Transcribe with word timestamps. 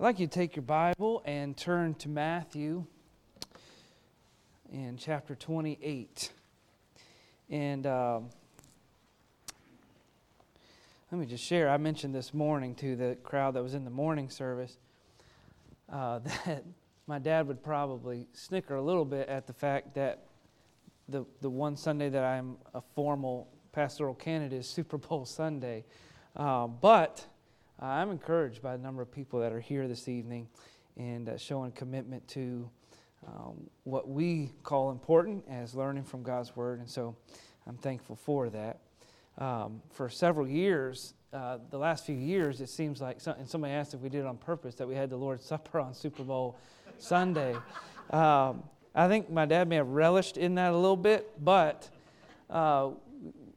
I'd 0.00 0.04
like 0.04 0.18
you 0.18 0.28
to 0.28 0.32
take 0.32 0.56
your 0.56 0.62
Bible 0.62 1.22
and 1.26 1.54
turn 1.54 1.92
to 1.96 2.08
Matthew 2.08 2.86
in 4.72 4.96
chapter 4.96 5.34
28. 5.34 6.32
And 7.50 7.86
uh, 7.86 8.20
let 11.12 11.20
me 11.20 11.26
just 11.26 11.44
share. 11.44 11.68
I 11.68 11.76
mentioned 11.76 12.14
this 12.14 12.32
morning 12.32 12.74
to 12.76 12.96
the 12.96 13.18
crowd 13.22 13.52
that 13.56 13.62
was 13.62 13.74
in 13.74 13.84
the 13.84 13.90
morning 13.90 14.30
service 14.30 14.78
uh, 15.92 16.20
that 16.46 16.64
my 17.06 17.18
dad 17.18 17.46
would 17.46 17.62
probably 17.62 18.26
snicker 18.32 18.76
a 18.76 18.82
little 18.82 19.04
bit 19.04 19.28
at 19.28 19.46
the 19.46 19.52
fact 19.52 19.94
that 19.96 20.24
the, 21.10 21.26
the 21.42 21.50
one 21.50 21.76
Sunday 21.76 22.08
that 22.08 22.24
I'm 22.24 22.56
a 22.72 22.80
formal 22.80 23.48
pastoral 23.72 24.14
candidate 24.14 24.60
is 24.60 24.66
Super 24.66 24.96
Bowl 24.96 25.26
Sunday. 25.26 25.84
Uh, 26.34 26.68
but 26.68 27.26
uh, 27.80 27.86
I'm 27.86 28.10
encouraged 28.10 28.62
by 28.62 28.76
the 28.76 28.82
number 28.82 29.02
of 29.02 29.10
people 29.10 29.40
that 29.40 29.52
are 29.52 29.60
here 29.60 29.88
this 29.88 30.08
evening 30.08 30.48
and 30.96 31.28
uh, 31.28 31.38
showing 31.38 31.72
commitment 31.72 32.26
to 32.28 32.68
um, 33.26 33.68
what 33.84 34.08
we 34.08 34.50
call 34.62 34.90
important 34.90 35.44
as 35.48 35.74
learning 35.74 36.04
from 36.04 36.22
God's 36.22 36.54
Word. 36.54 36.80
And 36.80 36.88
so 36.88 37.16
I'm 37.66 37.76
thankful 37.76 38.16
for 38.16 38.50
that. 38.50 38.80
Um, 39.38 39.80
for 39.90 40.08
several 40.08 40.46
years, 40.46 41.14
uh, 41.32 41.58
the 41.70 41.78
last 41.78 42.04
few 42.04 42.16
years, 42.16 42.60
it 42.60 42.68
seems 42.68 43.00
like, 43.00 43.20
some, 43.20 43.36
and 43.38 43.48
somebody 43.48 43.72
asked 43.72 43.94
if 43.94 44.00
we 44.00 44.08
did 44.08 44.20
it 44.20 44.26
on 44.26 44.36
purpose, 44.36 44.74
that 44.74 44.88
we 44.88 44.94
had 44.94 45.08
the 45.08 45.16
Lord's 45.16 45.44
Supper 45.44 45.80
on 45.80 45.94
Super 45.94 46.22
Bowl 46.24 46.58
Sunday. 46.98 47.56
Um, 48.10 48.64
I 48.94 49.06
think 49.06 49.30
my 49.30 49.46
dad 49.46 49.68
may 49.68 49.76
have 49.76 49.88
relished 49.88 50.36
in 50.36 50.56
that 50.56 50.72
a 50.72 50.76
little 50.76 50.96
bit, 50.96 51.32
but 51.42 51.88
uh, 52.50 52.90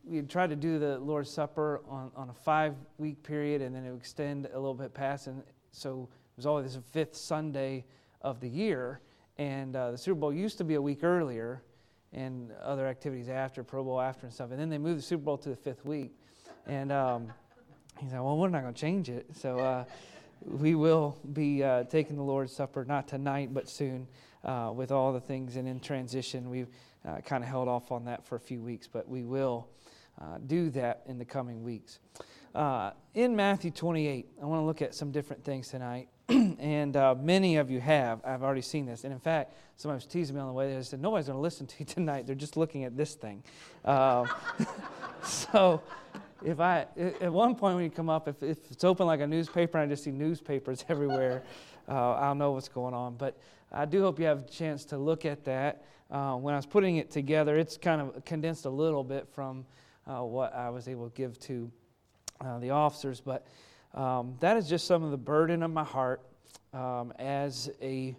we 0.06 0.22
tried 0.22 0.50
to 0.50 0.56
do 0.56 0.80
the 0.80 1.00
Lord's 1.00 1.30
Supper 1.30 1.82
on, 1.88 2.12
on 2.16 2.30
a 2.30 2.34
five 2.34 2.76
week 2.98 3.24
period 3.24 3.62
and 3.62 3.76
then 3.76 3.86
it 3.86 3.92
would 3.92 4.00
extend 4.00 4.48
a 4.48 4.56
little 4.56 4.74
bit 4.74 4.94
past. 4.94 5.28
And 5.28 5.42
so 5.72 6.10
it 6.12 6.38
was 6.38 6.46
always 6.46 6.76
the 6.76 6.82
fifth 6.82 7.16
Sunday 7.16 7.86
of 8.22 8.40
the 8.40 8.50
year. 8.50 9.00
And 9.38 9.76
uh, 9.76 9.92
the 9.92 9.98
Super 9.98 10.20
Bowl 10.20 10.34
used 10.34 10.58
to 10.60 10.64
be 10.64 10.76
a 10.76 10.82
week 10.82 11.04
earlier 11.04 11.64
and 12.12 12.52
other 12.62 12.86
activities 12.86 13.30
after, 13.30 13.64
Pro 13.64 13.84
Bowl 13.84 14.00
after 14.00 14.26
and 14.26 14.34
stuff. 14.34 14.52
And 14.52 14.60
then 14.60 14.70
they 14.70 14.78
moved 14.78 15.00
the 15.00 15.04
Super 15.04 15.24
Bowl 15.24 15.38
to 15.40 15.50
the 15.50 15.56
fifth 15.56 15.86
week. 15.86 16.12
And 16.68 16.92
um, 16.92 17.32
he 18.00 18.08
said, 18.10 18.20
well, 18.20 18.38
we're 18.38 18.50
not 18.50 18.62
going 18.62 18.74
to 18.74 18.80
change 18.80 19.10
it. 19.10 19.26
So 19.34 19.58
uh, 19.60 19.86
we 20.46 20.76
will 20.76 21.18
be 21.34 21.64
uh, 21.64 21.86
taking 21.86 22.16
the 22.18 22.24
Lord's 22.24 22.54
Supper, 22.54 22.86
not 22.86 23.08
tonight, 23.08 23.54
but 23.54 23.70
soon, 23.70 24.08
uh, 24.44 24.72
with 24.76 24.92
all 24.92 25.14
the 25.14 25.22
things. 25.22 25.56
And 25.56 25.68
in 25.68 25.80
transition, 25.80 26.50
we've 26.50 26.70
uh, 27.08 27.22
kind 27.22 27.44
of 27.44 27.50
held 27.50 27.68
off 27.68 27.92
on 27.92 28.06
that 28.06 28.26
for 28.26 28.36
a 28.36 28.40
few 28.40 28.62
weeks, 28.62 28.88
but 28.88 29.08
we 29.08 29.24
will 29.24 29.68
uh, 30.22 30.38
do 30.46 30.70
that 30.72 31.04
in 31.08 31.18
the 31.18 31.26
coming 31.26 31.64
weeks. 31.64 32.00
Uh, 32.54 32.92
in 33.16 33.36
Matthew 33.36 33.72
28, 33.72 34.28
I 34.42 34.46
want 34.46 34.62
to 34.62 34.66
look 34.66 34.82
at 34.82 34.94
some 34.94 35.12
different 35.12 35.44
things 35.44 35.70
tonight. 35.70 36.08
and 36.30 36.96
uh, 36.96 37.16
many 37.20 37.58
of 37.58 37.72
you 37.72 37.82
have. 37.82 38.22
I've 38.24 38.44
already 38.44 38.62
seen 38.62 38.86
this. 38.86 39.04
And 39.04 39.12
in 39.12 39.20
fact, 39.20 39.54
somebody 39.76 39.98
was 39.98 40.06
teasing 40.06 40.36
me 40.36 40.42
on 40.42 40.48
the 40.48 40.54
way 40.54 40.68
there. 40.68 40.78
They 40.78 40.84
said, 40.84 41.02
Nobody's 41.02 41.28
going 41.28 41.38
to 41.38 41.42
listen 41.42 41.66
to 41.68 41.76
you 41.80 41.86
tonight. 41.86 42.28
They're 42.28 42.36
just 42.36 42.56
looking 42.56 42.84
at 42.84 42.96
this 42.96 43.16
thing. 43.16 43.44
Uh, 43.84 44.26
so, 45.24 45.82
if 46.46 46.60
I, 46.60 46.86
at 46.98 47.32
one 47.32 47.56
point 47.56 47.76
when 47.76 47.84
you 47.84 47.90
come 47.90 48.10
up, 48.10 48.28
if, 48.28 48.44
if 48.44 48.58
it's 48.70 48.84
open 48.84 49.08
like 49.08 49.22
a 49.22 49.28
newspaper 49.28 49.78
and 49.80 49.90
I 49.90 49.94
just 49.94 50.04
see 50.04 50.12
newspapers 50.12 50.86
everywhere, 50.90 51.44
uh, 51.90 52.14
I'll 52.14 52.36
know 52.36 52.52
what's 52.52 52.70
going 52.70 52.94
on. 52.94 53.16
But 53.16 53.38
I 53.72 53.86
do 53.86 54.02
hope 54.02 54.20
you 54.20 54.26
have 54.26 54.40
a 54.40 54.50
chance 54.50 54.86
to 54.86 54.98
look 54.98 55.26
at 55.26 55.44
that. 55.46 55.84
When 56.10 56.54
I 56.54 56.58
was 56.58 56.68
putting 56.68 56.98
it 56.98 57.10
together, 57.10 57.58
it's 57.58 57.78
kind 57.78 58.00
of 58.00 58.24
condensed 58.24 58.66
a 58.66 58.70
little 58.70 59.04
bit 59.04 59.28
from 59.34 59.66
uh, 60.08 60.24
what 60.24 60.54
I 60.54 60.70
was 60.70 60.88
able 60.88 61.10
to 61.10 61.16
give 61.16 61.40
to 61.42 61.72
uh, 62.42 62.60
the 62.60 62.72
officers. 62.72 63.22
But 63.22 63.48
um, 63.94 64.36
that 64.40 64.58
is 64.58 64.68
just 64.68 64.88
some 64.88 65.04
of 65.04 65.12
the 65.12 65.18
burden 65.18 65.64
of 65.64 65.72
my 65.72 65.84
heart 65.84 66.22
um, 66.74 67.14
as 67.20 67.70
a 67.82 68.16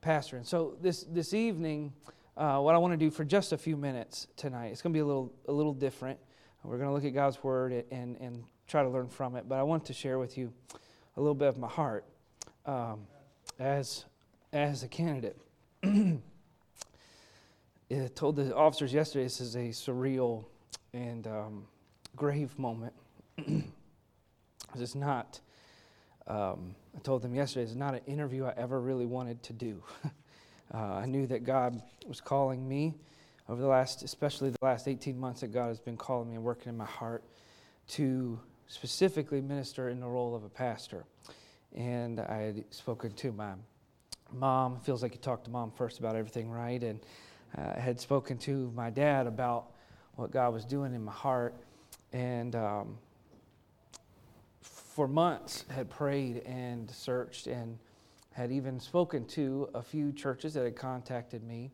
pastor. 0.00 0.36
And 0.36 0.46
so 0.46 0.76
this, 0.80 1.04
this 1.04 1.34
evening, 1.34 1.92
uh, 2.36 2.58
what 2.58 2.74
I 2.74 2.78
want 2.78 2.92
to 2.92 2.96
do 2.96 3.10
for 3.10 3.24
just 3.24 3.52
a 3.52 3.58
few 3.58 3.76
minutes 3.76 4.28
tonight, 4.36 4.68
it's 4.68 4.80
going 4.80 4.92
to 4.92 4.96
be 4.96 5.00
a 5.00 5.06
little, 5.06 5.32
a 5.48 5.52
little 5.52 5.74
different. 5.74 6.18
We're 6.64 6.76
going 6.76 6.88
to 6.88 6.94
look 6.94 7.04
at 7.04 7.14
God's 7.14 7.42
Word 7.42 7.84
and, 7.90 8.16
and 8.20 8.44
try 8.66 8.82
to 8.82 8.88
learn 8.88 9.08
from 9.08 9.36
it. 9.36 9.48
But 9.48 9.58
I 9.58 9.62
want 9.62 9.84
to 9.86 9.92
share 9.92 10.18
with 10.18 10.36
you 10.36 10.52
a 11.16 11.20
little 11.20 11.34
bit 11.34 11.48
of 11.48 11.58
my 11.58 11.68
heart 11.68 12.04
um, 12.66 13.06
as, 13.58 14.04
as 14.52 14.82
a 14.82 14.88
candidate. 14.88 15.36
I 15.82 16.20
told 18.14 18.36
the 18.36 18.54
officers 18.54 18.92
yesterday 18.92 19.24
this 19.24 19.40
is 19.40 19.56
a 19.56 19.68
surreal 19.70 20.44
and 20.92 21.26
um, 21.26 21.66
grave 22.16 22.58
moment. 22.58 22.92
it's 24.76 24.94
not, 24.94 25.40
um, 26.26 26.74
I 26.96 27.00
told 27.00 27.22
them 27.22 27.34
yesterday, 27.34 27.64
it's 27.64 27.74
not 27.74 27.94
an 27.94 28.00
interview 28.06 28.44
I 28.44 28.54
ever 28.56 28.80
really 28.80 29.06
wanted 29.06 29.42
to 29.44 29.52
do. 29.52 29.82
uh, 30.74 30.78
I 30.78 31.06
knew 31.06 31.26
that 31.26 31.44
God 31.44 31.80
was 32.06 32.20
calling 32.20 32.68
me 32.68 32.94
over 33.48 33.60
the 33.60 33.68
last, 33.68 34.02
especially 34.02 34.50
the 34.50 34.58
last 34.62 34.88
18 34.88 35.18
months, 35.18 35.40
that 35.40 35.48
God 35.48 35.68
has 35.68 35.80
been 35.80 35.96
calling 35.96 36.28
me 36.28 36.34
and 36.34 36.44
working 36.44 36.68
in 36.68 36.76
my 36.76 36.84
heart 36.84 37.24
to 37.88 38.38
specifically 38.66 39.40
minister 39.40 39.88
in 39.88 40.00
the 40.00 40.06
role 40.06 40.34
of 40.34 40.44
a 40.44 40.48
pastor. 40.48 41.04
And 41.74 42.20
I 42.20 42.36
had 42.38 42.64
spoken 42.70 43.12
to 43.12 43.32
my 43.32 43.52
mom. 44.32 44.80
Feels 44.80 45.02
like 45.02 45.12
you 45.12 45.20
talk 45.20 45.44
to 45.44 45.50
mom 45.50 45.70
first 45.70 45.98
about 45.98 46.16
everything, 46.16 46.50
right? 46.50 46.82
And 46.82 47.00
uh, 47.56 47.72
I 47.76 47.80
had 47.80 48.00
spoken 48.00 48.36
to 48.38 48.70
my 48.74 48.90
dad 48.90 49.26
about 49.26 49.70
what 50.18 50.32
God 50.32 50.52
was 50.52 50.64
doing 50.64 50.94
in 50.94 51.04
my 51.04 51.12
heart. 51.12 51.54
And 52.12 52.56
um, 52.56 52.98
for 54.60 55.06
months 55.06 55.64
had 55.70 55.88
prayed 55.88 56.38
and 56.38 56.90
searched 56.90 57.46
and 57.46 57.78
had 58.32 58.50
even 58.50 58.80
spoken 58.80 59.24
to 59.26 59.68
a 59.74 59.82
few 59.82 60.12
churches 60.12 60.54
that 60.54 60.64
had 60.64 60.74
contacted 60.74 61.44
me, 61.44 61.70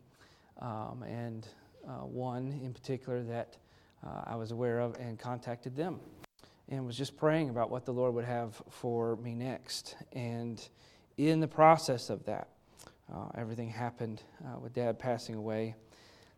um, 0.61 1.03
and 1.07 1.47
uh, 1.87 2.05
one 2.05 2.59
in 2.63 2.71
particular 2.71 3.23
that 3.23 3.57
uh, 4.05 4.21
I 4.25 4.35
was 4.35 4.51
aware 4.51 4.79
of 4.79 4.95
and 4.99 5.17
contacted 5.17 5.75
them 5.75 5.99
and 6.69 6.85
was 6.85 6.97
just 6.97 7.17
praying 7.17 7.49
about 7.49 7.71
what 7.71 7.83
the 7.83 7.93
Lord 7.93 8.13
would 8.13 8.25
have 8.25 8.61
for 8.69 9.15
me 9.17 9.33
next. 9.33 9.95
And 10.13 10.63
in 11.17 11.39
the 11.39 11.47
process 11.47 12.11
of 12.11 12.23
that, 12.25 12.49
uh, 13.11 13.29
everything 13.35 13.69
happened 13.69 14.21
uh, 14.45 14.59
with 14.59 14.73
Dad 14.73 14.99
passing 14.99 15.33
away 15.33 15.75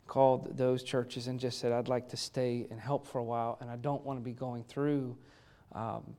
called 0.07 0.57
those 0.57 0.83
churches 0.83 1.27
and 1.27 1.39
just 1.39 1.59
said, 1.59 1.71
I'd 1.71 1.87
like 1.87 2.09
to 2.09 2.17
stay 2.17 2.65
and 2.71 2.79
help 2.79 3.05
for 3.05 3.19
a 3.19 3.23
while, 3.23 3.57
and 3.61 3.69
I 3.69 3.75
don't 3.75 4.03
want 4.03 4.19
to 4.19 4.23
be 4.23 4.33
going 4.33 4.63
through 4.63 5.17
um, 5.73 6.15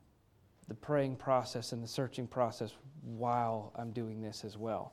the 0.69 0.75
praying 0.75 1.17
process 1.17 1.73
and 1.73 1.83
the 1.83 1.89
searching 1.89 2.27
process 2.27 2.73
while 3.03 3.73
I'm 3.77 3.91
doing 3.91 4.21
this 4.21 4.45
as 4.45 4.57
well. 4.57 4.93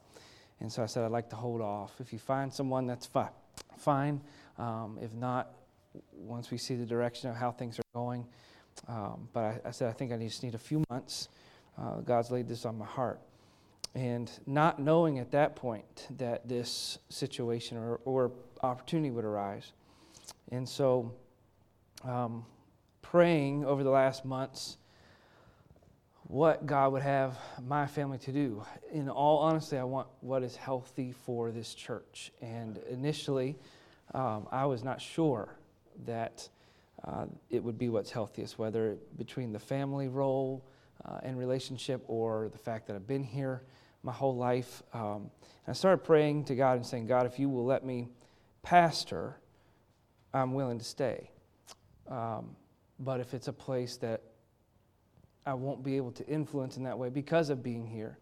And 0.62 0.72
so 0.72 0.82
I 0.82 0.86
said, 0.86 1.04
I'd 1.04 1.12
like 1.12 1.30
to 1.32 1.36
hold 1.36 1.62
off. 1.62 1.94
If 2.00 2.14
you 2.14 2.20
find 2.20 2.52
someone, 2.52 2.88
that's 2.88 3.06
fi- 3.06 3.30
fine. 3.78 4.22
Um, 4.58 4.98
if 5.02 5.14
not, 5.14 5.52
once 6.14 6.50
we 6.50 6.58
see 6.58 6.76
the 6.76 6.86
direction 6.86 7.30
of 7.30 7.36
how 7.36 7.52
things 7.52 7.78
are 7.78 7.84
going. 7.94 8.26
Um, 8.88 9.28
but 9.34 9.44
I, 9.44 9.60
I, 9.66 9.72
said, 9.72 9.90
I 9.90 9.94
think 9.94 10.14
I 10.14 10.18
just 10.18 10.44
need 10.44 10.56
a 10.56 10.60
few 10.60 10.84
months. 10.90 11.30
Uh, 11.78 12.00
God's 12.02 12.32
laid 12.32 12.48
this 12.48 12.66
on 12.66 12.78
my 12.78 12.86
heart 12.86 13.20
and 13.96 14.30
not 14.46 14.78
knowing 14.80 15.20
at 15.20 15.32
that 15.32 15.56
point 15.56 16.08
that 16.18 16.48
this 16.48 17.00
situation 17.10 17.78
or, 17.78 18.02
or 18.04 18.32
opportunity 18.62 19.10
would 19.10 19.26
arise. 19.26 19.72
And 20.52 20.68
so, 20.68 21.14
um, 22.04 22.46
praying 23.02 23.64
over 23.66 23.84
the 23.84 23.90
last 23.90 24.26
months 24.26 24.78
what 26.28 26.66
God 26.66 26.92
would 26.92 27.04
have 27.04 27.38
my 27.66 27.86
family 27.86 28.18
to 28.18 28.32
do. 28.32 28.64
In 28.92 29.10
all 29.10 29.38
honesty, 29.38 29.78
I 29.78 29.84
want 29.84 30.08
what 30.22 30.44
is 30.44 30.56
healthy 30.56 31.12
for 31.12 31.52
this 31.52 31.74
church. 31.76 32.32
And 32.42 32.80
initially, 32.90 33.56
um, 34.14 34.48
I 34.52 34.66
was 34.66 34.84
not 34.84 35.00
sure 35.00 35.56
that 36.06 36.50
uh, 37.04 37.28
it 37.52 37.64
would 37.64 37.78
be 37.78 37.90
what's 37.90 38.10
healthiest, 38.10 38.58
whether 38.58 38.98
between 39.18 39.54
the 39.54 39.60
family 39.60 40.08
role 40.08 40.66
uh, 41.06 41.20
and 41.22 41.38
relationship 41.38 42.04
or 42.08 42.50
the 42.52 42.58
fact 42.58 42.88
that 42.88 42.96
I've 42.96 43.08
been 43.08 43.24
here 43.24 43.62
my 44.06 44.14
whole 44.14 44.36
life. 44.36 44.84
Um, 44.94 45.32
I 45.68 45.74
started 45.74 46.04
praying 46.04 46.46
to 46.46 46.56
God 46.56 46.78
and 46.78 46.86
saying, 46.86 47.08
God, 47.08 47.26
if 47.26 47.40
you 47.40 47.50
will 47.50 47.66
let 47.66 47.84
me 47.84 48.08
pastor, 48.62 49.38
I'm 50.34 50.54
willing 50.54 50.78
to 50.78 50.86
stay. 50.86 51.32
Um, 52.10 52.56
but 53.00 53.20
if 53.20 53.34
it's 53.34 53.48
a 53.48 53.54
place 53.54 53.98
that 53.98 54.22
I 55.46 55.56
won't 55.56 55.84
be 55.84 55.98
able 55.98 56.12
to 56.12 56.28
influence 56.28 56.78
in 56.78 56.84
that 56.84 56.98
way 56.98 57.10
because 57.10 57.50
of 57.50 57.64
being 57.64 57.86
here, 57.86 58.20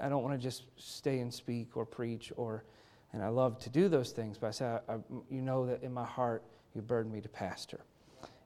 I 0.00 0.08
don't 0.08 0.22
want 0.22 0.38
to 0.38 0.42
just 0.42 0.64
stay 0.76 1.18
and 1.18 1.32
speak 1.32 1.76
or 1.76 1.84
preach 1.84 2.32
or, 2.36 2.64
and 3.12 3.22
I 3.22 3.28
love 3.28 3.58
to 3.60 3.70
do 3.70 3.88
those 3.88 4.12
things, 4.12 4.38
but 4.38 4.46
I 4.46 4.50
said, 4.50 4.80
you 5.28 5.42
know 5.42 5.66
that 5.66 5.82
in 5.82 5.92
my 5.92 6.04
heart 6.04 6.44
you 6.74 6.82
burden 6.82 7.10
me 7.10 7.20
to 7.20 7.28
pastor. 7.28 7.80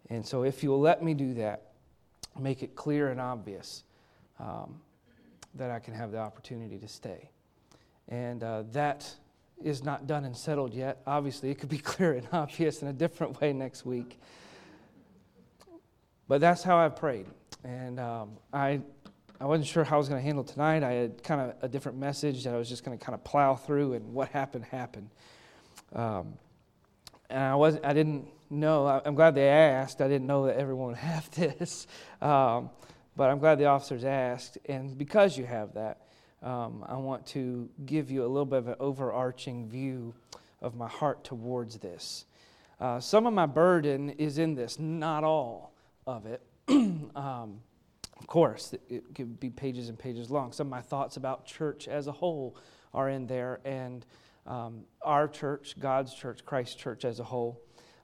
And 0.08 0.24
so 0.24 0.44
if 0.44 0.62
you 0.62 0.70
will 0.70 0.80
let 0.80 1.02
me 1.02 1.12
do 1.12 1.34
that, 1.34 1.72
make 2.38 2.62
it 2.62 2.74
clear 2.74 3.10
and 3.10 3.20
obvious, 3.20 3.84
um, 4.38 4.80
that 5.54 5.70
I 5.70 5.78
can 5.78 5.94
have 5.94 6.12
the 6.12 6.18
opportunity 6.18 6.78
to 6.78 6.88
stay. 6.88 7.30
And 8.08 8.42
uh, 8.42 8.64
that 8.72 9.14
is 9.62 9.84
not 9.84 10.06
done 10.06 10.24
and 10.24 10.36
settled 10.36 10.74
yet. 10.74 11.00
Obviously, 11.06 11.50
it 11.50 11.58
could 11.58 11.68
be 11.68 11.78
clear 11.92 12.12
and 12.12 12.26
obvious 12.32 12.82
in 12.82 12.88
a 12.88 12.92
different 12.92 13.40
way 13.40 13.52
next 13.52 13.86
week. 13.86 14.18
But 16.28 16.40
that's 16.40 16.62
how 16.62 16.78
I 16.78 16.88
prayed. 16.88 17.26
And 17.64 18.00
um, 18.00 18.30
I 18.52 18.80
I 19.40 19.46
wasn't 19.46 19.66
sure 19.66 19.84
how 19.84 19.96
I 19.96 19.98
was 19.98 20.08
going 20.08 20.20
to 20.20 20.24
handle 20.24 20.44
tonight. 20.44 20.82
I 20.82 20.92
had 20.92 21.22
kind 21.22 21.40
of 21.40 21.54
a 21.60 21.68
different 21.68 21.98
message 21.98 22.44
that 22.44 22.54
I 22.54 22.56
was 22.56 22.68
just 22.68 22.84
going 22.84 22.96
to 22.96 23.04
kind 23.04 23.14
of 23.14 23.24
plow 23.24 23.56
through, 23.56 23.94
and 23.94 24.14
what 24.14 24.28
happened 24.28 24.64
happened. 24.64 25.10
Um, 25.92 26.34
and 27.28 27.42
I 27.42 27.54
was 27.54 27.78
I 27.82 27.92
didn't 27.92 28.28
know. 28.48 28.86
I, 28.86 29.02
am 29.04 29.14
glad 29.14 29.34
they 29.34 29.48
asked. 29.48 30.00
I 30.00 30.08
didn't 30.08 30.26
know 30.26 30.46
that 30.46 30.56
everyone 30.56 30.88
would 30.88 30.96
have 30.96 31.30
this, 31.32 31.86
um, 32.22 32.70
but 33.16 33.30
I'm 33.30 33.38
glad 33.38 33.58
the 33.58 33.66
officers 33.66 34.04
asked. 34.04 34.58
And 34.66 34.96
because 34.96 35.36
you 35.38 35.46
have 35.46 35.74
that, 35.74 36.00
um, 36.42 36.84
I 36.86 36.96
want 36.96 37.26
to 37.28 37.68
give 37.86 38.10
you 38.10 38.24
a 38.24 38.28
little 38.28 38.44
bit 38.44 38.58
of 38.58 38.68
an 38.68 38.76
overarching 38.80 39.68
view 39.68 40.14
of 40.60 40.74
my 40.74 40.88
heart 40.88 41.24
towards 41.24 41.78
this. 41.78 42.26
Uh, 42.80 43.00
some 43.00 43.26
of 43.26 43.32
my 43.32 43.46
burden 43.46 44.10
is 44.10 44.38
in 44.38 44.54
this, 44.54 44.78
not 44.78 45.24
all 45.24 45.74
of 46.06 46.26
it. 46.26 46.42
um, 46.68 47.60
of 48.18 48.26
course, 48.26 48.74
it, 48.88 49.14
could 49.14 49.38
be 49.38 49.50
pages 49.50 49.88
and 49.88 49.98
pages 49.98 50.30
long. 50.30 50.52
Some 50.52 50.66
of 50.66 50.70
my 50.70 50.80
thoughts 50.80 51.16
about 51.16 51.46
church 51.46 51.88
as 51.88 52.06
a 52.06 52.12
whole 52.12 52.56
are 52.92 53.08
in 53.10 53.26
there, 53.26 53.60
and 53.64 54.04
um, 54.46 54.84
our 55.02 55.28
church, 55.28 55.74
God's 55.78 56.14
church, 56.14 56.44
Christ's 56.44 56.74
church 56.76 57.04
as 57.04 57.20
a 57.20 57.24
whole. 57.24 57.60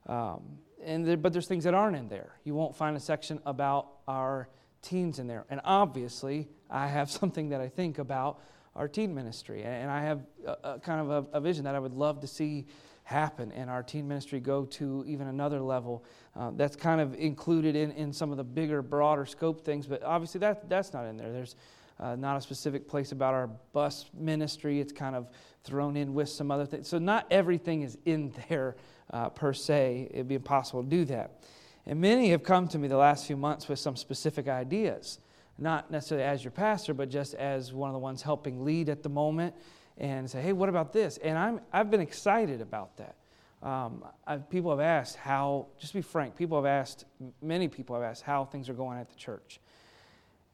Um, 0.07 0.41
and 0.83 1.05
there, 1.05 1.17
but 1.17 1.33
there's 1.33 1.47
things 1.47 1.63
that 1.63 1.73
aren't 1.73 1.95
in 1.95 2.07
there. 2.07 2.33
You 2.43 2.55
won't 2.55 2.75
find 2.75 2.97
a 2.97 2.99
section 2.99 3.39
about 3.45 3.87
our 4.07 4.49
teens 4.81 5.19
in 5.19 5.27
there. 5.27 5.45
And 5.49 5.61
obviously, 5.63 6.47
I 6.69 6.87
have 6.87 7.09
something 7.19 7.49
that 7.49 7.61
I 7.61 7.67
think 7.67 7.99
about 7.99 8.39
our 8.75 8.87
teen 8.87 9.13
ministry. 9.13 9.63
And 9.63 9.91
I 9.91 10.01
have 10.01 10.21
a, 10.45 10.57
a 10.63 10.79
kind 10.79 11.01
of 11.01 11.09
a, 11.33 11.37
a, 11.37 11.41
vision 11.41 11.65
that 11.65 11.75
I 11.75 11.79
would 11.79 11.93
love 11.93 12.21
to 12.21 12.27
see 12.27 12.67
happen 13.03 13.51
and 13.51 13.69
our 13.69 13.83
teen 13.83 14.07
ministry 14.07 14.39
go 14.39 14.63
to 14.63 15.03
even 15.05 15.27
another 15.27 15.59
level. 15.59 16.05
Uh, 16.35 16.51
that's 16.55 16.75
kind 16.75 17.01
of 17.01 17.13
included 17.15 17.75
in, 17.75 17.91
in 17.91 18.13
some 18.13 18.31
of 18.31 18.37
the 18.37 18.43
bigger, 18.43 18.81
broader 18.81 19.25
scope 19.25 19.65
things, 19.65 19.87
but 19.87 20.01
obviously 20.03 20.39
that, 20.39 20.69
that's 20.69 20.93
not 20.93 21.05
in 21.05 21.17
there. 21.17 21.31
There's 21.31 21.55
uh, 21.99 22.15
not 22.15 22.37
a 22.37 22.41
specific 22.41 22.87
place 22.87 23.11
about 23.11 23.33
our 23.33 23.47
bus 23.73 24.05
ministry. 24.13 24.79
It's 24.79 24.93
kind 24.93 25.15
of 25.15 25.29
thrown 25.63 25.97
in 25.97 26.13
with 26.13 26.29
some 26.29 26.49
other 26.49 26.65
things. 26.65 26.87
So 26.87 26.97
not 26.97 27.27
everything 27.29 27.81
is 27.81 27.97
in 28.05 28.33
there 28.49 28.75
uh, 29.11 29.29
per 29.29 29.53
se. 29.53 30.07
It'd 30.11 30.27
be 30.27 30.35
impossible 30.35 30.83
to 30.83 30.89
do 30.89 31.05
that. 31.05 31.43
And 31.85 31.99
many 31.99 32.29
have 32.29 32.43
come 32.43 32.67
to 32.69 32.77
me 32.77 32.87
the 32.87 32.97
last 32.97 33.25
few 33.25 33.37
months 33.37 33.67
with 33.67 33.79
some 33.79 33.95
specific 33.95 34.47
ideas, 34.47 35.19
not 35.57 35.89
necessarily 35.91 36.25
as 36.25 36.43
your 36.43 36.51
pastor, 36.51 36.93
but 36.93 37.09
just 37.09 37.33
as 37.33 37.73
one 37.73 37.89
of 37.89 37.93
the 37.93 37.99
ones 37.99 38.21
helping 38.21 38.63
lead 38.63 38.89
at 38.89 39.03
the 39.03 39.09
moment 39.09 39.55
and 39.97 40.29
say, 40.29 40.41
hey, 40.41 40.53
what 40.53 40.69
about 40.69 40.93
this? 40.93 41.17
And 41.17 41.37
I'm, 41.37 41.61
I've 41.73 41.89
been 41.89 42.01
excited 42.01 42.61
about 42.61 42.97
that. 42.97 43.15
Um, 43.63 44.03
people 44.49 44.71
have 44.71 44.79
asked 44.79 45.17
how, 45.17 45.67
just 45.77 45.93
be 45.93 46.01
frank, 46.01 46.35
people 46.35 46.57
have 46.57 46.65
asked, 46.65 47.05
many 47.41 47.67
people 47.67 47.95
have 47.95 48.03
asked 48.03 48.23
how 48.23 48.45
things 48.45 48.69
are 48.69 48.73
going 48.73 48.97
at 48.97 49.09
the 49.09 49.15
church. 49.15 49.59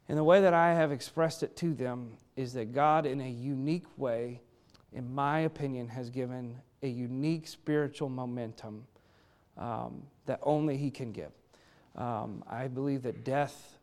And 0.09 0.17
the 0.17 0.23
way 0.23 0.41
that 0.41 0.53
I 0.53 0.73
have 0.73 0.91
expressed 0.91 1.43
it 1.43 1.55
to 1.57 1.73
them 1.73 2.11
is 2.35 2.53
that 2.53 2.73
God, 2.73 3.05
in 3.05 3.21
a 3.21 3.29
unique 3.29 3.85
way, 3.97 4.41
in 4.93 5.13
my 5.13 5.41
opinion, 5.41 5.87
has 5.89 6.09
given 6.09 6.57
a 6.83 6.87
unique 6.87 7.47
spiritual 7.47 8.09
momentum 8.09 8.85
um, 9.57 10.03
that 10.27 10.39
only 10.43 10.77
He 10.77 10.91
can 10.91 11.11
give. 11.11 11.31
Um, 11.95 12.43
I 12.47 12.67
believe 12.67 13.03
that 13.03 13.23
death 13.23 13.77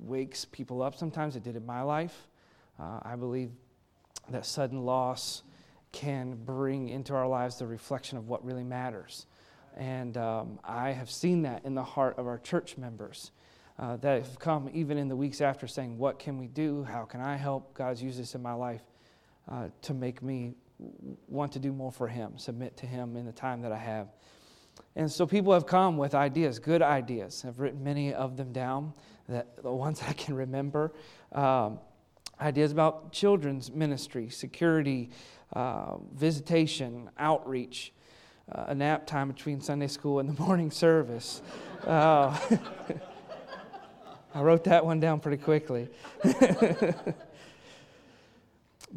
wakes 0.00 0.44
people 0.44 0.82
up 0.82 0.96
sometimes. 0.96 1.36
It 1.36 1.42
did 1.42 1.56
in 1.56 1.64
my 1.64 1.82
life. 1.82 2.26
Uh, 2.78 3.00
I 3.02 3.16
believe 3.16 3.50
that 4.30 4.46
sudden 4.46 4.84
loss 4.84 5.42
can 5.92 6.36
bring 6.44 6.88
into 6.88 7.14
our 7.14 7.26
lives 7.26 7.58
the 7.58 7.66
reflection 7.66 8.16
of 8.16 8.28
what 8.28 8.44
really 8.44 8.64
matters. 8.64 9.26
And 9.76 10.16
um, 10.16 10.58
I 10.64 10.90
have 10.90 11.10
seen 11.10 11.42
that 11.42 11.64
in 11.64 11.74
the 11.74 11.84
heart 11.84 12.18
of 12.18 12.26
our 12.26 12.38
church 12.38 12.76
members 12.76 13.30
uh, 13.78 13.96
that 13.98 14.22
have 14.22 14.38
come 14.38 14.68
even 14.72 14.98
in 14.98 15.08
the 15.08 15.16
weeks 15.16 15.40
after 15.40 15.66
saying, 15.66 15.96
What 15.96 16.18
can 16.18 16.38
we 16.38 16.46
do? 16.46 16.84
How 16.84 17.04
can 17.04 17.20
I 17.20 17.36
help? 17.36 17.74
God's 17.74 18.02
used 18.02 18.18
this 18.18 18.34
in 18.34 18.42
my 18.42 18.52
life 18.52 18.82
uh, 19.50 19.68
to 19.82 19.94
make 19.94 20.22
me 20.22 20.54
want 21.28 21.52
to 21.52 21.58
do 21.58 21.72
more 21.72 21.92
for 21.92 22.08
Him, 22.08 22.36
submit 22.36 22.76
to 22.78 22.86
Him 22.86 23.16
in 23.16 23.26
the 23.26 23.32
time 23.32 23.62
that 23.62 23.72
I 23.72 23.78
have. 23.78 24.08
And 24.96 25.10
so 25.10 25.26
people 25.26 25.52
have 25.52 25.66
come 25.66 25.96
with 25.96 26.14
ideas, 26.14 26.58
good 26.58 26.82
ideas. 26.82 27.44
I've 27.46 27.60
written 27.60 27.82
many 27.82 28.12
of 28.12 28.36
them 28.36 28.52
down, 28.52 28.92
that, 29.28 29.62
the 29.62 29.72
ones 29.72 30.02
I 30.08 30.12
can 30.12 30.34
remember. 30.34 30.92
Um, 31.32 31.78
ideas 32.40 32.72
about 32.72 33.12
children's 33.12 33.70
ministry, 33.70 34.30
security, 34.30 35.10
uh, 35.52 35.96
visitation, 36.14 37.10
outreach, 37.18 37.92
uh, 38.50 38.64
a 38.68 38.74
nap 38.74 39.06
time 39.06 39.28
between 39.28 39.60
Sunday 39.60 39.86
school 39.86 40.18
and 40.18 40.28
the 40.28 40.42
morning 40.42 40.70
service. 40.70 41.42
Uh, 41.86 42.36
I 44.34 44.42
wrote 44.42 44.64
that 44.64 44.84
one 44.84 45.00
down 45.00 45.20
pretty 45.20 45.42
quickly. 45.42 45.88
but 46.22 47.26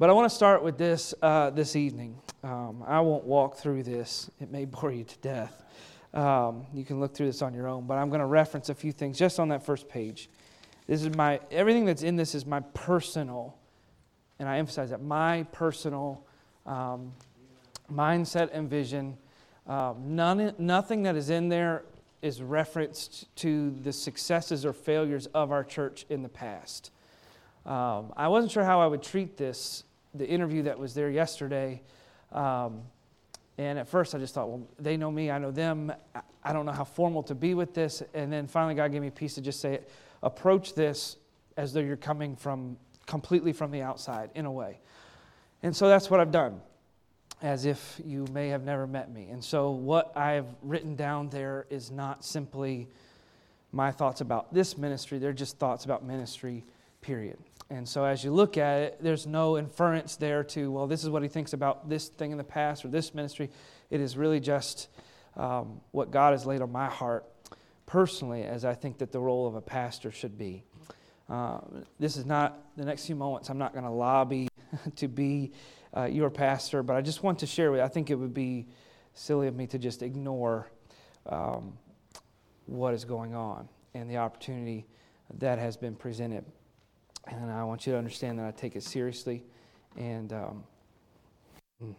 I 0.09 0.13
want 0.13 0.29
to 0.29 0.35
start 0.35 0.63
with 0.63 0.77
this 0.77 1.13
uh, 1.21 1.49
this 1.49 1.75
evening. 1.75 2.17
Um, 2.43 2.83
I 2.85 2.99
won't 2.99 3.23
walk 3.23 3.55
through 3.55 3.83
this, 3.83 4.29
it 4.41 4.51
may 4.51 4.65
bore 4.65 4.91
you 4.91 5.05
to 5.05 5.17
death. 5.19 5.62
Um, 6.13 6.67
you 6.73 6.85
can 6.85 6.99
look 6.99 7.15
through 7.15 7.25
this 7.25 7.41
on 7.41 7.53
your 7.53 7.67
own, 7.67 7.87
but 7.87 7.95
I'm 7.95 8.09
going 8.09 8.19
to 8.19 8.27
reference 8.27 8.69
a 8.69 8.75
few 8.75 8.91
things 8.91 9.17
just 9.17 9.39
on 9.39 9.49
that 9.49 9.65
first 9.65 9.89
page. 9.89 10.29
This 10.87 11.01
is 11.01 11.15
my, 11.15 11.39
everything 11.49 11.85
that's 11.85 12.03
in 12.03 12.15
this 12.15 12.35
is 12.35 12.45
my 12.45 12.59
personal, 12.59 13.57
and 14.37 14.47
I 14.47 14.57
emphasize 14.57 14.91
that, 14.91 15.01
my 15.01 15.43
personal 15.51 16.23
um, 16.65 17.13
mindset 17.91 18.49
and 18.53 18.69
vision. 18.69 19.17
Um, 19.65 20.15
none, 20.15 20.53
nothing 20.57 21.03
that 21.03 21.15
is 21.15 21.29
in 21.29 21.49
there 21.49 21.83
is 22.21 22.41
referenced 22.41 23.33
to 23.37 23.71
the 23.81 23.91
successes 23.91 24.65
or 24.65 24.73
failures 24.73 25.27
of 25.27 25.51
our 25.51 25.63
church 25.63 26.05
in 26.09 26.21
the 26.21 26.29
past. 26.29 26.91
Um, 27.65 28.13
I 28.15 28.27
wasn't 28.27 28.51
sure 28.51 28.63
how 28.63 28.81
I 28.81 28.87
would 28.87 29.01
treat 29.01 29.37
this, 29.37 29.83
the 30.13 30.27
interview 30.27 30.63
that 30.63 30.77
was 30.77 30.93
there 30.93 31.09
yesterday. 31.09 31.81
Um, 32.31 32.83
and 33.57 33.77
at 33.77 33.87
first 33.87 34.15
I 34.15 34.19
just 34.19 34.33
thought, 34.33 34.49
well, 34.49 34.67
they 34.79 34.97
know 34.97 35.11
me, 35.11 35.29
I 35.29 35.37
know 35.37 35.51
them. 35.51 35.93
I 36.43 36.53
don't 36.53 36.65
know 36.65 36.71
how 36.71 36.83
formal 36.83 37.23
to 37.23 37.35
be 37.35 37.53
with 37.53 37.73
this. 37.73 38.01
And 38.13 38.31
then 38.31 38.47
finally, 38.47 38.73
God 38.75 38.91
gave 38.91 39.01
me 39.01 39.09
peace 39.09 39.35
to 39.35 39.41
just 39.41 39.61
say, 39.61 39.81
approach 40.23 40.73
this 40.73 41.17
as 41.55 41.71
though 41.73 41.79
you're 41.79 41.95
coming 41.95 42.35
from 42.35 42.77
completely 43.05 43.53
from 43.53 43.71
the 43.71 43.81
outside, 43.81 44.29
in 44.33 44.45
a 44.45 44.51
way. 44.51 44.79
And 45.61 45.75
so 45.75 45.87
that's 45.87 46.09
what 46.09 46.19
I've 46.19 46.31
done 46.31 46.61
as 47.41 47.65
if 47.65 47.99
you 48.05 48.25
may 48.31 48.47
have 48.47 48.63
never 48.63 48.87
met 48.87 49.11
me. 49.11 49.27
And 49.29 49.43
so, 49.43 49.71
what 49.71 50.15
I've 50.17 50.47
written 50.61 50.95
down 50.95 51.29
there 51.29 51.67
is 51.69 51.91
not 51.91 52.23
simply 52.23 52.87
my 53.73 53.91
thoughts 53.91 54.21
about 54.21 54.53
this 54.53 54.77
ministry, 54.77 55.19
they're 55.19 55.33
just 55.33 55.57
thoughts 55.59 55.83
about 55.83 56.05
ministry, 56.05 56.63
period. 57.01 57.37
And 57.73 57.89
so, 57.89 58.05
as 58.05 58.23
you 58.23 58.31
look 58.31 58.55
at 58.55 58.81
it, 58.81 58.97
there's 59.01 59.25
no 59.25 59.57
inference 59.57 60.15
there 60.15 60.43
to, 60.43 60.71
well, 60.71 60.85
this 60.85 61.03
is 61.03 61.09
what 61.09 61.23
he 61.23 61.27
thinks 61.27 61.53
about 61.53 61.89
this 61.89 62.07
thing 62.07 62.31
in 62.31 62.37
the 62.37 62.43
past 62.43 62.85
or 62.85 62.89
this 62.89 63.15
ministry. 63.15 63.49
It 63.89 63.99
is 63.99 64.15
really 64.15 64.39
just 64.39 64.89
um, 65.35 65.81
what 65.89 66.11
God 66.11 66.33
has 66.33 66.45
laid 66.45 66.61
on 66.61 66.71
my 66.71 66.87
heart 66.87 67.25
personally, 67.87 68.43
as 68.43 68.63
I 68.63 68.75
think 68.75 68.99
that 68.99 69.11
the 69.11 69.19
role 69.19 69.47
of 69.47 69.55
a 69.55 69.61
pastor 69.61 70.11
should 70.11 70.37
be. 70.37 70.63
Uh, 71.27 71.61
this 71.99 72.15
is 72.15 72.27
not 72.27 72.59
the 72.77 72.85
next 72.85 73.07
few 73.07 73.15
moments, 73.15 73.49
I'm 73.49 73.57
not 73.57 73.73
going 73.73 73.85
to 73.85 73.91
lobby 73.91 74.49
to 74.97 75.07
be 75.07 75.51
uh, 75.97 76.03
your 76.03 76.29
pastor, 76.29 76.83
but 76.83 76.95
I 76.95 77.01
just 77.01 77.23
want 77.23 77.39
to 77.39 77.47
share 77.47 77.71
with 77.71 77.79
you. 77.79 77.85
I 77.85 77.87
think 77.87 78.11
it 78.11 78.15
would 78.15 78.35
be 78.35 78.67
silly 79.15 79.47
of 79.47 79.55
me 79.55 79.65
to 79.67 79.79
just 79.79 80.03
ignore 80.03 80.67
um, 81.25 81.75
what 82.67 82.93
is 82.93 83.03
going 83.03 83.33
on 83.33 83.67
and 83.95 84.07
the 84.07 84.17
opportunity 84.17 84.85
that 85.39 85.57
has 85.57 85.75
been 85.75 85.95
presented. 85.95 86.45
And 87.27 87.51
I 87.51 87.63
want 87.63 87.85
you 87.85 87.93
to 87.93 87.97
understand 87.97 88.39
that 88.39 88.45
I 88.45 88.51
take 88.51 88.75
it 88.75 88.83
seriously. 88.83 89.43
And 89.97 90.33
um, 90.33 90.63
hmm. 91.79 91.91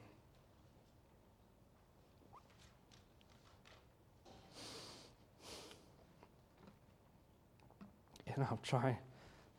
and 8.27 8.45
I'll 8.45 8.61
try 8.63 8.99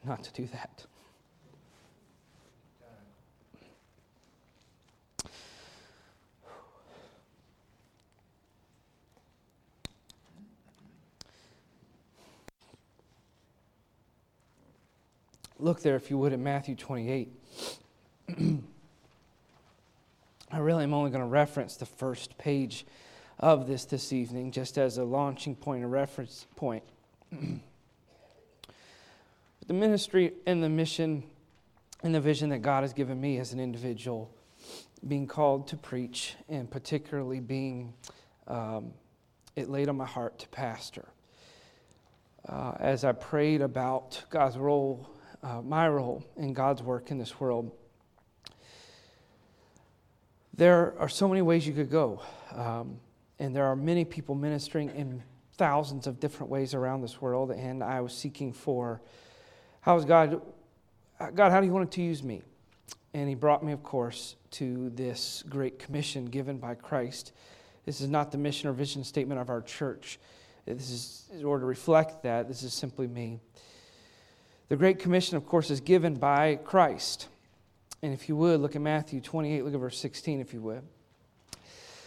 not 0.03 0.24
to 0.24 0.34
do 0.34 0.48
that. 0.48 0.86
Look 15.57 15.81
there, 15.81 15.95
if 15.95 16.09
you 16.09 16.17
would, 16.17 16.33
at 16.33 16.39
Matthew 16.39 16.75
28. 16.75 17.31
I 20.51 20.57
really 20.57 20.83
am 20.83 20.93
only 20.93 21.12
going 21.12 21.24
to 21.24 21.27
reference 21.29 21.77
the 21.77 21.85
first 21.85 22.38
page 22.38 22.85
of 23.39 23.65
this 23.65 23.85
this 23.85 24.12
evening, 24.12 24.51
just 24.51 24.77
as 24.77 24.97
a 24.97 25.05
launching 25.05 25.55
point, 25.55 25.85
a 25.85 25.88
reference 25.88 26.45
point. 26.57 26.83
the 27.31 27.59
ministry 29.74 30.33
and 30.45 30.62
the 30.62 30.67
mission 30.67 31.24
and 32.03 32.13
the 32.13 32.19
vision 32.19 32.50
that 32.50 32.59
God 32.59 32.83
has 32.83 32.91
given 32.91 33.19
me 33.19 33.39
as 33.39 33.53
an 33.53 33.59
individual, 33.62 34.29
being 35.07 35.25
called 35.25 35.69
to 35.69 35.77
preach, 35.77 36.35
and 36.50 36.69
particularly 36.69 37.39
being 37.39 37.93
um, 38.47 38.91
it 39.55 39.69
laid 39.69 39.88
on 39.88 39.95
my 39.95 40.05
heart 40.05 40.38
to 40.39 40.50
pastor. 40.50 41.05
Uh, 42.47 42.74
as 42.79 43.05
I 43.05 43.13
prayed 43.13 43.62
about 43.62 44.21
God's 44.29 44.57
role 44.57 45.09
uh, 45.45 45.61
my 45.61 45.87
role 45.87 46.23
in 46.37 46.53
God's 46.53 46.81
work 46.81 47.11
in 47.11 47.19
this 47.19 47.39
world, 47.39 47.71
there 50.55 50.95
are 50.97 51.09
so 51.09 51.27
many 51.27 51.41
ways 51.43 51.67
you 51.67 51.73
could 51.73 51.91
go. 51.91 52.21
Um, 52.51 52.99
and 53.37 53.55
there 53.55 53.65
are 53.65 53.75
many 53.75 54.05
people 54.05 54.33
ministering 54.33 54.89
in 54.89 55.21
thousands 55.57 56.07
of 56.07 56.19
different 56.19 56.49
ways 56.51 56.73
around 56.73 57.01
this 57.01 57.21
world. 57.21 57.51
And 57.51 57.83
I 57.83 58.01
was 58.01 58.13
seeking 58.13 58.53
for 58.53 59.01
how 59.81 59.95
is 59.97 60.05
God, 60.05 60.41
God, 61.35 61.51
how 61.51 61.59
do 61.59 61.67
you 61.67 61.73
want 61.73 61.91
to 61.91 62.01
use 62.01 62.23
me? 62.23 62.41
And 63.13 63.29
He 63.29 63.35
brought 63.35 63.63
me, 63.63 63.71
of 63.71 63.83
course, 63.83 64.35
to 64.51 64.89
this 64.91 65.43
great 65.47 65.77
commission 65.77 66.25
given 66.25 66.57
by 66.57 66.73
Christ. 66.73 67.33
This 67.85 68.01
is 68.01 68.09
not 68.09 68.31
the 68.31 68.37
mission 68.39 68.67
or 68.67 68.73
vision 68.73 69.03
statement 69.03 69.39
of 69.39 69.49
our 69.49 69.61
church. 69.61 70.17
This 70.65 70.89
is 70.89 71.29
in 71.31 71.45
order 71.45 71.61
to 71.61 71.67
reflect 71.67 72.23
that. 72.23 72.47
This 72.47 72.63
is 72.63 72.73
simply 72.73 73.05
me. 73.05 73.39
The 74.67 74.75
Great 74.75 74.98
Commission, 74.98 75.38
of 75.38 75.45
course, 75.45 75.69
is 75.69 75.79
given 75.79 76.15
by 76.15 76.55
Christ. 76.55 77.27
And 78.01 78.13
if 78.13 78.27
you 78.27 78.36
would, 78.36 78.60
look 78.60 78.75
at 78.75 78.81
Matthew 78.81 79.22
28, 79.22 79.63
look 79.63 79.74
at 79.74 79.79
verse 79.79 79.98
16, 80.00 80.39
if 80.39 80.53
you 80.53 80.62
would. 80.62 80.84
It 81.51 81.60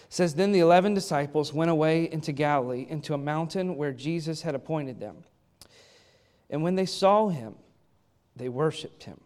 says, 0.09 0.35
Then 0.35 0.50
the 0.50 0.59
eleven 0.61 0.93
disciples 0.93 1.53
went 1.53 1.71
away 1.71 2.11
into 2.11 2.33
Galilee, 2.33 2.87
into 2.88 3.15
a 3.15 3.19
mountain 3.19 3.77
where 3.77 3.93
Jesus 3.93 4.43
had 4.43 4.55
appointed 4.55 4.99
them. 4.99 5.25
And 6.50 6.62
when 6.62 6.75
they 6.75 6.87
saw 6.87 7.29
him, 7.29 7.55
they 8.35 8.49
worshiped 8.49 9.05
him, 9.05 9.21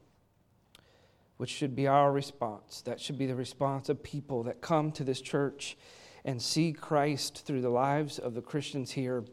which 1.38 1.50
should 1.50 1.74
be 1.74 1.86
our 1.86 2.12
response. 2.12 2.82
That 2.82 3.00
should 3.00 3.18
be 3.18 3.26
the 3.26 3.34
response 3.34 3.88
of 3.88 4.02
people 4.02 4.42
that 4.42 4.60
come 4.60 4.92
to 4.92 5.04
this 5.04 5.20
church 5.20 5.76
and 6.24 6.40
see 6.40 6.72
Christ 6.72 7.46
through 7.46 7.62
the 7.62 7.70
lives 7.70 8.18
of 8.18 8.34
the 8.34 8.42
Christians 8.42 8.90
here. 8.90 9.24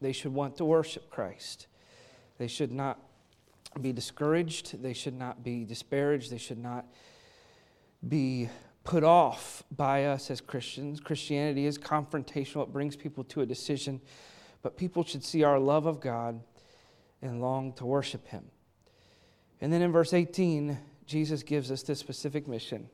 They 0.00 0.12
should 0.12 0.32
want 0.32 0.56
to 0.58 0.64
worship 0.64 1.10
Christ. 1.10 1.66
They 2.38 2.46
should 2.46 2.70
not 2.70 3.00
be 3.82 3.92
discouraged. 3.92 4.82
They 4.82 4.92
should 4.92 5.14
not 5.14 5.42
be 5.42 5.64
disparaged. 5.64 6.30
They 6.30 6.38
should 6.38 6.58
not 6.58 6.86
be 8.06 8.48
put 8.84 9.04
off 9.04 9.62
by 9.76 10.06
us 10.06 10.30
as 10.30 10.40
Christians. 10.40 11.00
Christianity 11.00 11.66
is 11.66 11.76
confrontational, 11.76 12.62
it 12.62 12.72
brings 12.72 12.96
people 12.96 13.24
to 13.24 13.42
a 13.42 13.46
decision. 13.46 14.00
But 14.62 14.76
people 14.76 15.04
should 15.04 15.24
see 15.24 15.44
our 15.44 15.58
love 15.58 15.86
of 15.86 16.00
God 16.00 16.40
and 17.22 17.40
long 17.40 17.72
to 17.74 17.86
worship 17.86 18.26
Him. 18.26 18.44
And 19.60 19.72
then 19.72 19.82
in 19.82 19.92
verse 19.92 20.12
18, 20.12 20.78
Jesus 21.06 21.42
gives 21.42 21.70
us 21.70 21.82
this 21.82 21.98
specific 21.98 22.48
mission. 22.48 22.88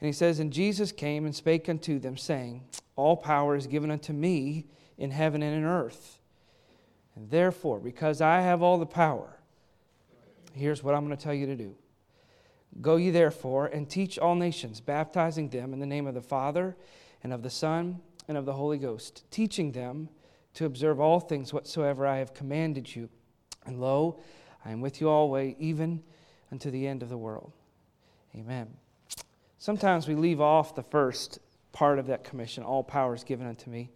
And 0.00 0.06
he 0.06 0.12
says, 0.12 0.40
And 0.40 0.52
Jesus 0.52 0.92
came 0.92 1.24
and 1.24 1.34
spake 1.34 1.68
unto 1.68 1.98
them, 1.98 2.16
saying, 2.16 2.62
All 2.96 3.16
power 3.16 3.56
is 3.56 3.66
given 3.66 3.90
unto 3.90 4.12
me 4.12 4.66
in 4.96 5.10
heaven 5.10 5.42
and 5.42 5.54
in 5.54 5.64
earth. 5.64 6.18
And 7.14 7.30
therefore, 7.30 7.80
because 7.80 8.20
I 8.20 8.40
have 8.40 8.62
all 8.62 8.78
the 8.78 8.86
power, 8.86 9.39
Here's 10.52 10.82
what 10.82 10.94
I'm 10.94 11.04
going 11.04 11.16
to 11.16 11.22
tell 11.22 11.34
you 11.34 11.46
to 11.46 11.56
do 11.56 11.74
Go 12.80 12.96
ye 12.96 13.10
therefore 13.10 13.66
and 13.66 13.88
teach 13.88 14.18
all 14.18 14.34
nations, 14.34 14.80
baptizing 14.80 15.48
them 15.48 15.72
in 15.72 15.80
the 15.80 15.86
name 15.86 16.06
of 16.06 16.14
the 16.14 16.22
Father 16.22 16.76
and 17.22 17.32
of 17.32 17.42
the 17.42 17.50
Son 17.50 18.00
and 18.28 18.36
of 18.36 18.46
the 18.46 18.52
Holy 18.52 18.78
Ghost, 18.78 19.24
teaching 19.30 19.72
them 19.72 20.08
to 20.54 20.64
observe 20.64 21.00
all 21.00 21.20
things 21.20 21.52
whatsoever 21.52 22.06
I 22.06 22.18
have 22.18 22.34
commanded 22.34 22.94
you. 22.94 23.08
And 23.66 23.80
lo, 23.80 24.20
I 24.64 24.70
am 24.70 24.80
with 24.80 25.00
you 25.00 25.08
always, 25.08 25.56
even 25.58 26.02
unto 26.50 26.70
the 26.70 26.86
end 26.86 27.02
of 27.02 27.08
the 27.08 27.18
world. 27.18 27.52
Amen. 28.34 28.68
Sometimes 29.58 30.08
we 30.08 30.14
leave 30.14 30.40
off 30.40 30.74
the 30.74 30.82
first 30.82 31.40
part 31.72 31.98
of 31.98 32.06
that 32.06 32.24
commission, 32.24 32.62
all 32.62 32.82
power 32.82 33.14
is 33.14 33.24
given 33.24 33.46
unto 33.46 33.70
me. 33.70 33.90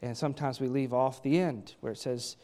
And 0.00 0.16
sometimes 0.16 0.60
we 0.60 0.68
leave 0.68 0.94
off 0.94 1.22
the 1.22 1.38
end 1.38 1.74
where 1.80 1.92
it 1.92 1.98
says, 1.98 2.36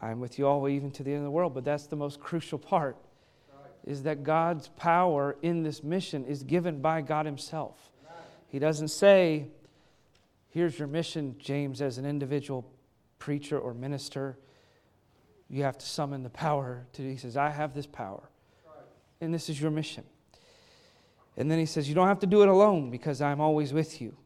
I 0.00 0.10
am 0.10 0.18
with 0.18 0.38
you 0.38 0.46
always, 0.46 0.74
even 0.74 0.90
to 0.92 1.02
the 1.02 1.10
end 1.10 1.18
of 1.18 1.24
the 1.24 1.30
world. 1.30 1.54
But 1.54 1.64
that's 1.64 1.86
the 1.86 1.96
most 1.96 2.20
crucial 2.20 2.58
part 2.58 2.96
is 3.86 4.02
that 4.02 4.24
God's 4.24 4.68
power 4.76 5.36
in 5.42 5.62
this 5.62 5.82
mission 5.82 6.24
is 6.24 6.42
given 6.42 6.80
by 6.80 7.00
God 7.00 7.24
Himself. 7.24 7.92
He 8.48 8.58
doesn't 8.58 8.88
say, 8.88 9.46
Here's 10.48 10.78
your 10.78 10.88
mission, 10.88 11.36
James, 11.38 11.82
as 11.82 11.98
an 11.98 12.06
individual 12.06 12.66
preacher 13.18 13.58
or 13.58 13.74
minister. 13.74 14.38
You 15.48 15.62
have 15.62 15.78
to 15.78 15.86
summon 15.86 16.22
the 16.22 16.30
power 16.30 16.86
to. 16.94 17.02
He 17.02 17.16
says, 17.16 17.36
I 17.36 17.50
have 17.50 17.74
this 17.74 17.86
power, 17.86 18.30
and 19.20 19.32
this 19.32 19.48
is 19.48 19.60
your 19.60 19.70
mission. 19.70 20.04
And 21.36 21.50
then 21.50 21.58
he 21.58 21.66
says, 21.66 21.88
You 21.88 21.94
don't 21.94 22.08
have 22.08 22.20
to 22.20 22.26
do 22.26 22.42
it 22.42 22.48
alone 22.48 22.90
because 22.90 23.20
I'm 23.20 23.40
always 23.40 23.72
with 23.72 24.00
you. 24.00 24.16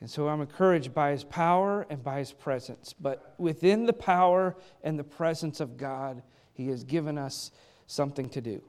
And 0.00 0.10
so 0.10 0.28
I'm 0.28 0.40
encouraged 0.40 0.94
by 0.94 1.12
his 1.12 1.22
power 1.22 1.86
and 1.88 2.02
by 2.02 2.18
his 2.18 2.32
presence. 2.32 2.92
But 2.98 3.34
within 3.38 3.86
the 3.86 3.92
power 3.92 4.56
and 4.82 4.98
the 4.98 5.04
presence 5.04 5.60
of 5.60 5.76
God, 5.76 6.22
he 6.54 6.68
has 6.68 6.82
given 6.82 7.18
us 7.18 7.52
something 7.92 8.28
to 8.30 8.40
do. 8.40 8.62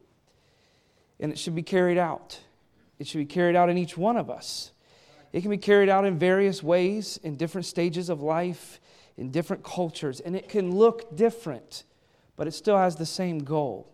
And 1.20 1.32
it 1.32 1.40
should 1.40 1.56
be 1.56 1.64
carried 1.64 1.98
out. 1.98 2.40
It 3.00 3.08
should 3.08 3.20
be 3.20 3.26
carried 3.26 3.56
out 3.56 3.70
in 3.70 3.78
each 3.78 3.98
one 3.98 4.18
of 4.18 4.30
us. 4.30 4.72
It 5.32 5.42
can 5.42 5.50
be 5.50 5.58
carried 5.58 5.90
out 5.90 6.06
in 6.06 6.20
various 6.20 6.62
ways, 6.62 7.20
in 7.24 7.38
different 7.38 7.66
stages 7.66 8.10
of 8.10 8.22
life, 8.22 8.80
in 9.18 9.32
different 9.32 9.64
cultures, 9.64 10.20
and 10.20 10.36
it 10.36 10.50
can 10.50 10.76
look 10.76 11.16
different, 11.16 11.84
but 12.36 12.48
it 12.48 12.52
still 12.52 12.78
has 12.78 12.96
the 12.96 13.06
same 13.06 13.40
goal. 13.40 13.90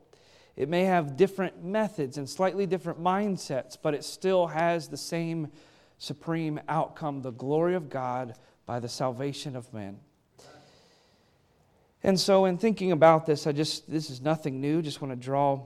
It 0.55 0.67
may 0.67 0.83
have 0.83 1.15
different 1.15 1.63
methods 1.63 2.17
and 2.17 2.29
slightly 2.29 2.65
different 2.65 3.01
mindsets, 3.01 3.77
but 3.81 3.93
it 3.93 4.03
still 4.03 4.48
has 4.48 4.89
the 4.89 4.98
same 4.98 5.50
supreme 5.98 6.59
outcome 6.67 7.21
the 7.21 7.31
glory 7.31 7.75
of 7.75 7.89
God 7.89 8.33
by 8.65 8.79
the 8.79 8.89
salvation 8.89 9.55
of 9.55 9.74
men. 9.74 10.00
And 12.03 12.20
so, 12.20 12.46
in 12.46 12.58
thinking 12.58 12.91
about 12.91 13.25
this, 13.25 13.46
I 13.46 13.51
just, 13.51 13.89
this 13.91 14.10
is 14.10 14.22
nothing 14.22 14.62
new, 14.62 14.82
just 14.82 15.01
want 15.01 15.12
to 15.12 15.18
draw 15.18 15.62